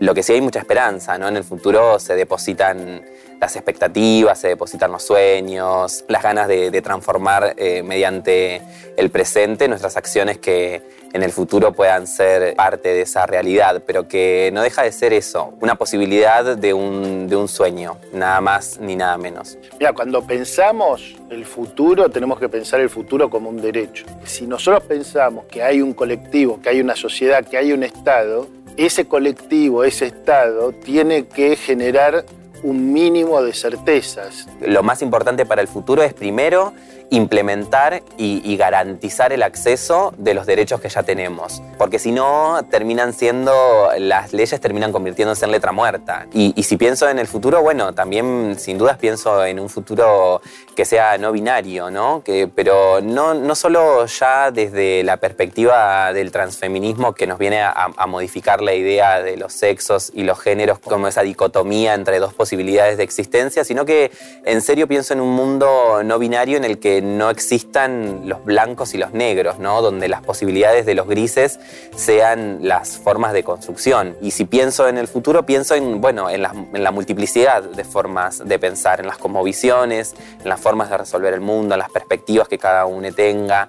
Lo 0.00 0.14
que 0.14 0.22
sí 0.22 0.32
hay 0.32 0.40
mucha 0.40 0.60
esperanza, 0.60 1.18
¿no? 1.18 1.28
En 1.28 1.36
el 1.36 1.44
futuro 1.44 1.98
se 1.98 2.16
depositan 2.16 3.02
las 3.38 3.54
expectativas, 3.54 4.38
se 4.38 4.48
depositan 4.48 4.90
los 4.90 5.02
sueños, 5.02 6.06
las 6.08 6.22
ganas 6.22 6.48
de, 6.48 6.80
transformar 6.80 7.52
eh, 7.58 7.82
mediante 7.82 8.62
el 8.96 9.10
presente 9.10 9.68
nuestras 9.68 9.98
acciones 9.98 10.38
que 10.38 10.82
en 11.12 11.22
el 11.22 11.32
futuro 11.32 11.72
puedan 11.72 12.06
ser 12.06 12.54
parte 12.54 12.90
de 12.90 13.02
esa 13.02 13.26
realidad, 13.26 13.82
pero 13.86 14.08
que 14.08 14.50
no 14.54 14.62
deja 14.62 14.82
de 14.84 14.92
ser 14.92 15.12
eso, 15.12 15.52
una 15.60 15.74
posibilidad 15.74 16.56
de 16.56 16.72
un, 16.72 17.28
de 17.28 17.36
un 17.36 17.48
sueño, 17.48 17.98
nada 18.12 18.40
más 18.40 18.78
ni 18.80 18.96
nada 18.96 19.18
menos. 19.18 19.58
Mira, 19.78 19.92
cuando 19.92 20.22
pensamos 20.26 21.16
el 21.28 21.44
futuro, 21.44 22.08
tenemos 22.08 22.38
que 22.38 22.48
pensar 22.48 22.80
el 22.80 22.88
futuro 22.88 23.28
como 23.28 23.50
un 23.50 23.60
derecho. 23.60 24.06
Si 24.24 24.46
nosotros 24.46 24.84
pensamos 24.84 25.44
que 25.46 25.62
hay 25.62 25.82
un 25.82 25.92
colectivo, 25.92 26.60
que 26.62 26.70
hay 26.70 26.80
una 26.80 26.96
sociedad, 26.96 27.44
que 27.44 27.58
hay 27.58 27.72
un 27.72 27.82
Estado, 27.82 28.46
ese 28.76 29.06
colectivo, 29.06 29.84
ese 29.84 30.06
Estado, 30.06 30.72
tiene 30.72 31.26
que 31.26 31.56
generar 31.56 32.24
un 32.62 32.92
mínimo 32.92 33.42
de 33.42 33.52
certezas. 33.52 34.46
Lo 34.60 34.82
más 34.82 35.02
importante 35.02 35.46
para 35.46 35.62
el 35.62 35.68
futuro 35.68 36.02
es 36.02 36.12
primero 36.12 36.72
implementar 37.10 38.02
y, 38.16 38.56
garantizar 38.56 39.32
el 39.32 39.42
acceso 39.42 40.12
de 40.18 40.34
los 40.34 40.46
derechos 40.46 40.80
que 40.80 40.88
ya 40.88 41.02
tenemos. 41.02 41.62
Porque 41.78 41.98
si 41.98 42.12
no, 42.12 42.60
terminan 42.70 43.12
siendo, 43.12 43.88
las 43.98 44.32
leyes 44.32 44.60
terminan 44.60 44.92
convirtiéndose 44.92 45.44
en 45.44 45.50
letra 45.50 45.72
muerta. 45.72 46.26
Y, 46.32 46.62
si 46.62 46.76
pienso 46.76 47.08
en 47.08 47.18
el 47.18 47.26
futuro, 47.26 47.62
bueno, 47.62 47.92
también 47.94 48.56
sin 48.58 48.78
dudas 48.78 48.98
pienso 48.98 49.44
en 49.44 49.58
un 49.58 49.68
futuro 49.68 50.40
que 50.76 50.84
sea 50.84 51.18
no 51.18 51.32
binario, 51.32 51.90
¿no? 51.90 52.22
Que, 52.22 52.48
pero 52.48 53.00
no, 53.00 53.34
no 53.34 53.54
solo 53.54 54.06
ya 54.06 54.50
desde 54.50 55.02
la 55.02 55.16
perspectiva 55.16 56.12
del 56.12 56.30
transfeminismo 56.30 57.12
que 57.12 57.26
nos 57.26 57.38
viene 57.38 57.60
a, 57.62 57.90
a 57.96 58.06
modificar 58.06 58.62
la 58.62 58.74
idea 58.74 59.20
de 59.20 59.36
los 59.36 59.52
sexos 59.52 60.12
y 60.14 60.22
los 60.22 60.38
géneros 60.38 60.78
como 60.78 61.08
esa 61.08 61.22
dicotomía 61.22 61.94
entre 61.94 62.20
dos 62.20 62.34
posibilidades 62.34 62.98
de 62.98 63.02
existencia, 63.02 63.64
sino 63.64 63.84
que 63.84 64.12
en 64.44 64.60
serio 64.62 64.86
pienso 64.86 65.12
en 65.12 65.20
un 65.20 65.34
mundo 65.34 66.02
no 66.04 66.18
binario 66.18 66.56
en 66.56 66.64
el 66.64 66.78
que 66.78 66.99
no 67.02 67.30
existan 67.30 68.28
los 68.28 68.44
blancos 68.44 68.94
y 68.94 68.98
los 68.98 69.12
negros, 69.12 69.58
¿no? 69.58 69.82
donde 69.82 70.08
las 70.08 70.22
posibilidades 70.22 70.86
de 70.86 70.94
los 70.94 71.06
grises 71.06 71.58
sean 71.96 72.58
las 72.62 72.98
formas 72.98 73.32
de 73.32 73.42
construcción. 73.44 74.16
Y 74.20 74.30
si 74.30 74.44
pienso 74.44 74.88
en 74.88 74.98
el 74.98 75.08
futuro, 75.08 75.46
pienso 75.46 75.74
en, 75.74 76.00
bueno, 76.00 76.30
en, 76.30 76.42
la, 76.42 76.90
multiplicidad 76.90 77.62
de 77.62 77.84
formas 77.84 78.46
de 78.46 78.58
pensar, 78.58 79.00
en 79.00 79.06
las 79.06 79.18
cosmovisiones, 79.18 80.14
en 80.42 80.48
las 80.48 80.60
formas 80.60 80.90
de 80.90 80.98
resolver 80.98 81.34
el 81.34 81.40
mundo, 81.40 81.74
en 81.74 81.78
las 81.78 81.90
perspectivas 81.90 82.48
que 82.48 82.58
cada 82.58 82.86
uno 82.86 83.12
tenga. 83.12 83.68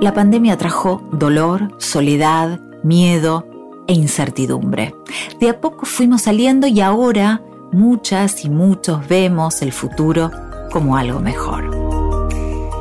La 0.00 0.12
pandemia 0.14 0.56
trajo 0.56 1.02
dolor, 1.10 1.74
soledad, 1.78 2.60
miedo 2.82 3.46
e 3.88 3.94
incertidumbre. 3.94 4.94
De 5.40 5.48
a 5.48 5.60
poco 5.60 5.86
fuimos 5.86 6.22
saliendo 6.22 6.66
y 6.66 6.80
ahora 6.80 7.42
muchas 7.72 8.44
y 8.44 8.50
muchos 8.50 9.06
vemos 9.08 9.62
el 9.62 9.72
futuro 9.72 10.30
como 10.70 10.96
algo 10.96 11.20
mejor. 11.20 11.64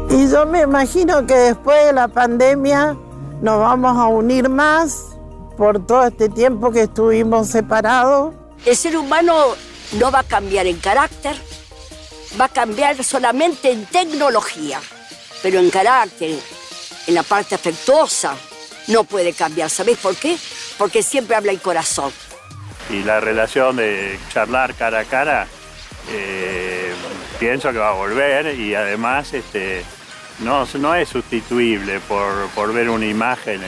Y 0.10 0.30
yo 0.30 0.46
me 0.46 0.62
imagino 0.62 1.26
que 1.26 1.36
después 1.36 1.86
de 1.86 1.94
la 1.94 2.08
pandemia 2.08 2.96
nos 3.42 3.60
vamos 3.60 3.98
a 3.98 4.08
unir 4.08 4.50
más 4.50 5.16
por 5.58 5.86
todo 5.86 6.06
este 6.06 6.30
tiempo 6.30 6.72
que 6.72 6.84
estuvimos 6.84 7.48
separados. 7.48 8.34
El 8.66 8.76
ser 8.76 8.98
humano 8.98 9.56
no 10.00 10.12
va 10.12 10.20
a 10.20 10.24
cambiar 10.24 10.68
en 10.68 10.78
carácter, 10.78 11.36
va 12.40 12.46
a 12.46 12.50
cambiar 12.50 13.04
solamente 13.04 13.72
en 13.72 13.86
tecnología, 13.86 14.80
pero 15.42 15.60
en 15.60 15.70
carácter, 15.70 16.40
en 17.08 17.14
la 17.14 17.24
parte 17.24 17.56
afectuosa, 17.56 18.36
no 18.88 19.04
puede 19.04 19.34
cambiar. 19.34 19.70
¿Sabéis 19.70 19.98
por 19.98 20.16
qué? 20.16 20.38
Porque 20.78 21.04
siempre 21.04 21.36
habla 21.36 21.52
el 21.52 21.62
corazón. 21.62 22.12
Y 22.90 23.04
la 23.04 23.20
relación 23.20 23.78
de 23.78 24.20
charlar 24.30 24.76
cara 24.76 25.00
a 25.00 25.06
cara, 25.06 25.48
eh, 26.12 26.94
pienso 27.40 27.72
que 27.72 27.80
va 27.80 27.90
a 27.90 27.94
volver 27.94 28.60
y 28.60 28.76
además 28.76 29.34
este, 29.34 29.84
no, 30.44 30.66
no 30.80 30.96
es 30.96 31.10
sustituible 31.10 32.00
por, 32.02 32.48
por 32.50 32.74
ver 32.74 32.90
una 32.90 33.06
imagen. 33.06 33.62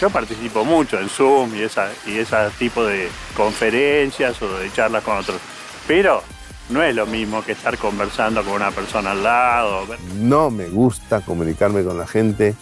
Yo 0.00 0.10
participo 0.10 0.64
mucho 0.64 0.98
en 0.98 1.08
Zoom 1.08 1.54
y, 1.54 1.62
esa, 1.62 1.90
y 2.06 2.18
ese 2.18 2.36
tipo 2.58 2.84
de 2.84 3.08
conferencias 3.36 4.40
o 4.40 4.58
de 4.58 4.72
charlas 4.72 5.04
con 5.04 5.18
otros, 5.18 5.40
pero 5.86 6.22
no 6.70 6.82
es 6.82 6.94
lo 6.94 7.06
mismo 7.06 7.44
que 7.44 7.52
estar 7.52 7.76
conversando 7.76 8.42
con 8.42 8.54
una 8.54 8.70
persona 8.70 9.10
al 9.10 9.22
lado. 9.22 9.86
No 10.14 10.50
me 10.50 10.68
gusta 10.68 11.20
comunicarme 11.20 11.84
con 11.84 11.98
la 11.98 12.06
gente 12.06 12.54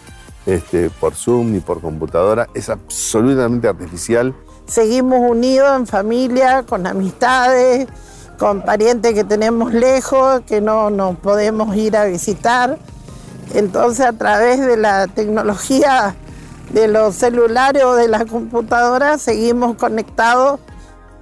este, 0.46 0.90
por 0.90 1.14
Zoom 1.14 1.52
ni 1.52 1.60
por 1.60 1.80
computadora, 1.80 2.48
es 2.54 2.68
absolutamente 2.68 3.68
artificial. 3.68 4.34
Seguimos 4.66 5.30
unidos 5.30 5.76
en 5.76 5.86
familia, 5.86 6.62
con 6.62 6.86
amistades, 6.86 7.88
con 8.38 8.62
parientes 8.62 9.14
que 9.14 9.24
tenemos 9.24 9.72
lejos, 9.72 10.40
que 10.42 10.60
no 10.60 10.90
nos 10.90 11.16
podemos 11.18 11.76
ir 11.76 11.96
a 11.96 12.04
visitar. 12.06 12.78
Entonces 13.54 14.06
a 14.06 14.12
través 14.12 14.60
de 14.60 14.76
la 14.76 15.06
tecnología 15.06 16.14
de 16.72 16.88
los 16.88 17.14
celulares 17.14 17.84
o 17.84 17.94
de 17.94 18.08
las 18.08 18.24
computadoras 18.24 19.20
seguimos 19.20 19.76
conectados. 19.76 20.60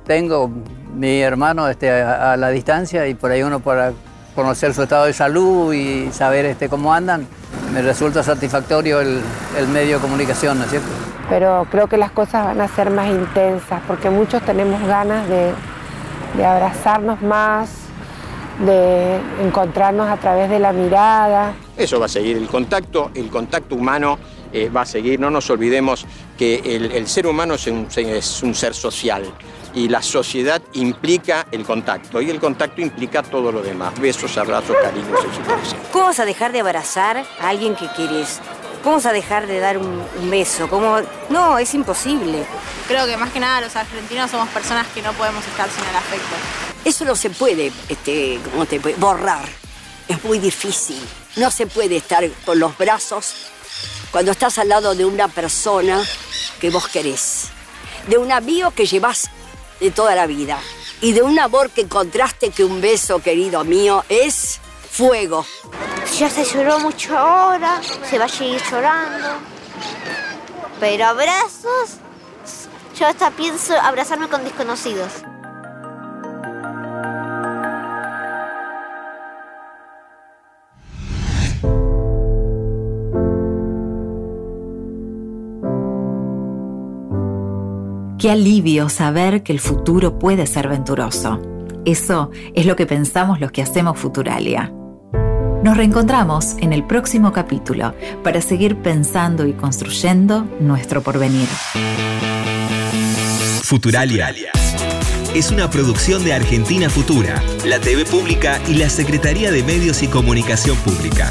Tengo 0.07 0.51
mi 0.95 1.21
hermano 1.21 1.69
este, 1.69 1.91
a, 1.91 2.37
la 2.37 2.51
distancia 2.51 3.07
y 3.07 3.15
por 3.15 3.31
ahí 3.31 3.43
uno 3.43 3.61
para 3.61 3.93
conocer 4.35 4.75
su 4.75 4.83
estado 4.83 5.07
de 5.07 5.13
salud 5.13 5.73
y 5.73 6.11
saber 6.13 6.45
este, 6.47 6.69
cómo 6.69 6.95
andan, 6.95 7.27
me 7.73 7.83
resulta 7.83 8.23
satisfactorio 8.23 9.01
el, 9.01 9.21
medio 9.73 9.97
de 9.97 10.03
comunicación, 10.03 10.59
¿no 10.59 10.65
es 10.65 10.71
cierto? 10.71 10.89
Pero 11.31 11.67
creo 11.71 11.87
que 11.87 11.97
las 11.97 12.11
cosas 12.11 12.45
van 12.45 12.61
a 12.61 12.69
ser 12.69 12.91
más 12.91 13.09
intensas 13.09 13.81
porque 13.87 14.11
muchos 14.11 14.43
tenemos 14.43 14.83
ganas 14.87 15.27
de, 15.29 15.53
de 16.37 16.45
abrazarnos 16.45 17.23
más, 17.23 17.71
de 18.67 19.19
encontrarnos 19.43 20.09
a 20.09 20.17
través 20.17 20.51
de 20.51 20.59
la 20.59 20.73
mirada. 20.73 21.55
Eso 21.77 21.99
va 21.99 22.07
a 22.07 22.09
seguir, 22.09 22.37
el 22.37 22.49
contacto, 22.49 23.11
el 23.15 23.31
contacto 23.31 23.75
humano 23.75 24.19
eh, 24.53 24.69
va 24.69 24.83
a 24.83 24.87
seguir. 24.87 25.19
No 25.19 25.31
nos 25.31 25.49
olvidemos 25.51 26.07
que 26.37 26.57
el, 26.65 27.07
ser 27.07 27.27
humano 27.27 27.55
es 27.55 27.67
un, 27.67 27.87
es 27.97 28.43
un, 28.43 28.55
ser 28.55 28.75
social 28.75 29.25
y 29.75 29.89
la 29.89 30.03
sociedad 30.03 30.61
implica 30.73 31.47
el 31.53 31.65
contacto 31.65 32.21
y 32.21 32.31
el 32.31 32.41
contacto 32.41 32.81
implica 32.81 33.23
todo 33.23 33.53
lo 33.53 33.63
demás. 33.63 33.99
Besos, 34.01 34.37
abrazos, 34.37 34.77
cariños, 34.83 35.21
etc. 35.21 35.77
¿Cómo 35.93 36.07
vas 36.07 36.21
a 36.21 36.25
dejar 36.25 36.53
de 36.53 36.61
abrazar 36.61 37.25
a 37.41 37.49
alguien 37.49 37.75
que 37.75 37.87
quieres? 37.89 38.41
¿Cómo 38.83 38.97
vas 38.97 39.07
a 39.07 39.13
dejar 39.13 39.47
de 39.47 39.61
dar 39.61 39.77
un, 39.77 40.31
beso? 40.31 40.69
¿Cómo? 40.69 40.99
No, 41.29 41.59
es 41.59 41.75
imposible. 41.75 42.47
Creo 42.89 43.07
que 43.07 43.17
más 43.17 43.31
que 43.31 43.41
nada 43.41 43.61
los 43.61 43.77
argentinos 43.77 44.31
somos 44.31 44.49
personas 44.49 44.87
que 44.89 45.03
no 45.03 45.13
podemos 45.13 45.47
estar 45.47 45.69
sin 45.71 45.85
el 45.85 45.97
afecto. 45.97 46.35
Eso 46.85 47.05
no 47.05 47.15
se 47.15 47.29
puede, 47.29 47.73
este, 47.89 48.41
¿cómo 48.51 48.65
te 48.65 48.81
puede? 48.81 48.97
borrar. 48.97 49.47
Es 50.09 50.25
muy 50.25 50.39
difícil. 50.39 51.01
No 51.37 51.51
se 51.51 51.67
puede 51.67 51.97
estar 51.97 52.27
con 52.47 52.59
los 52.59 52.77
brazos 52.79 53.35
cuando 54.11 54.33
estás 54.33 54.59
al 54.59 54.69
lado 54.69 54.95
de 54.95 55.05
una 55.05 55.29
persona 55.29 56.03
que 56.61 56.71
vos 56.71 56.89
querés, 56.89 57.49
de 58.09 58.19
un 58.19 58.33
amigo 58.33 58.71
que 58.73 58.87
llevas 58.87 59.31
de 59.79 59.91
toda 59.91 60.15
la 60.15 60.27
vida 60.27 60.59
y 61.01 61.13
de 61.13 61.23
un 61.23 61.39
amor 61.39 61.71
que 61.71 61.83
encontraste 61.83 62.51
que 62.51 62.65
un 62.65 62.81
beso, 62.81 63.21
querido 63.21 63.63
mío, 63.65 64.05
es 64.09 64.59
fuego. 64.91 65.47
Ya 66.21 66.29
se 66.29 66.45
lloró 66.45 66.79
mucho 66.81 67.17
ahora, 67.17 67.81
se 67.83 68.19
va 68.19 68.27
a 68.27 68.29
seguir 68.29 68.61
llorando. 68.71 69.27
Pero 70.79 71.07
abrazos, 71.07 71.97
yo 72.95 73.07
hasta 73.07 73.31
pienso 73.31 73.73
abrazarme 73.81 74.29
con 74.29 74.45
desconocidos. 74.45 75.23
Qué 88.19 88.31
alivio 88.31 88.91
saber 88.91 89.43
que 89.43 89.53
el 89.53 89.61
futuro 89.61 90.19
puede 90.19 90.47
ser 90.47 90.69
venturoso. 90.69 91.41
Eso 91.87 92.31
es 92.55 92.67
lo 92.67 92.77
que 92.77 92.85
pensamos 92.85 93.41
los 93.41 93.53
que 93.53 93.63
hacemos 93.63 93.99
Futuralia. 93.99 94.71
Nos 95.63 95.77
reencontramos 95.77 96.57
en 96.59 96.73
el 96.73 96.85
próximo 96.85 97.33
capítulo 97.33 97.95
para 98.25 98.41
seguir 98.41 98.77
pensando 98.77 99.47
y 99.47 99.53
construyendo 99.53 100.49
nuestro 100.59 101.03
porvenir. 101.03 101.49
Futuralia 103.63 104.33
es 105.35 105.51
una 105.51 105.71
producción 105.71 106.25
de 106.25 106.33
Argentina 106.33 106.89
Futura, 106.89 107.43
la 107.65 107.79
TV 107.79 108.05
Pública 108.05 108.61
y 108.67 108.75
la 108.75 108.89
Secretaría 108.89 109.53
de 109.53 109.63
Medios 109.63 110.03
y 110.03 110.09
Comunicación 110.09 110.77
Pública. 110.79 111.31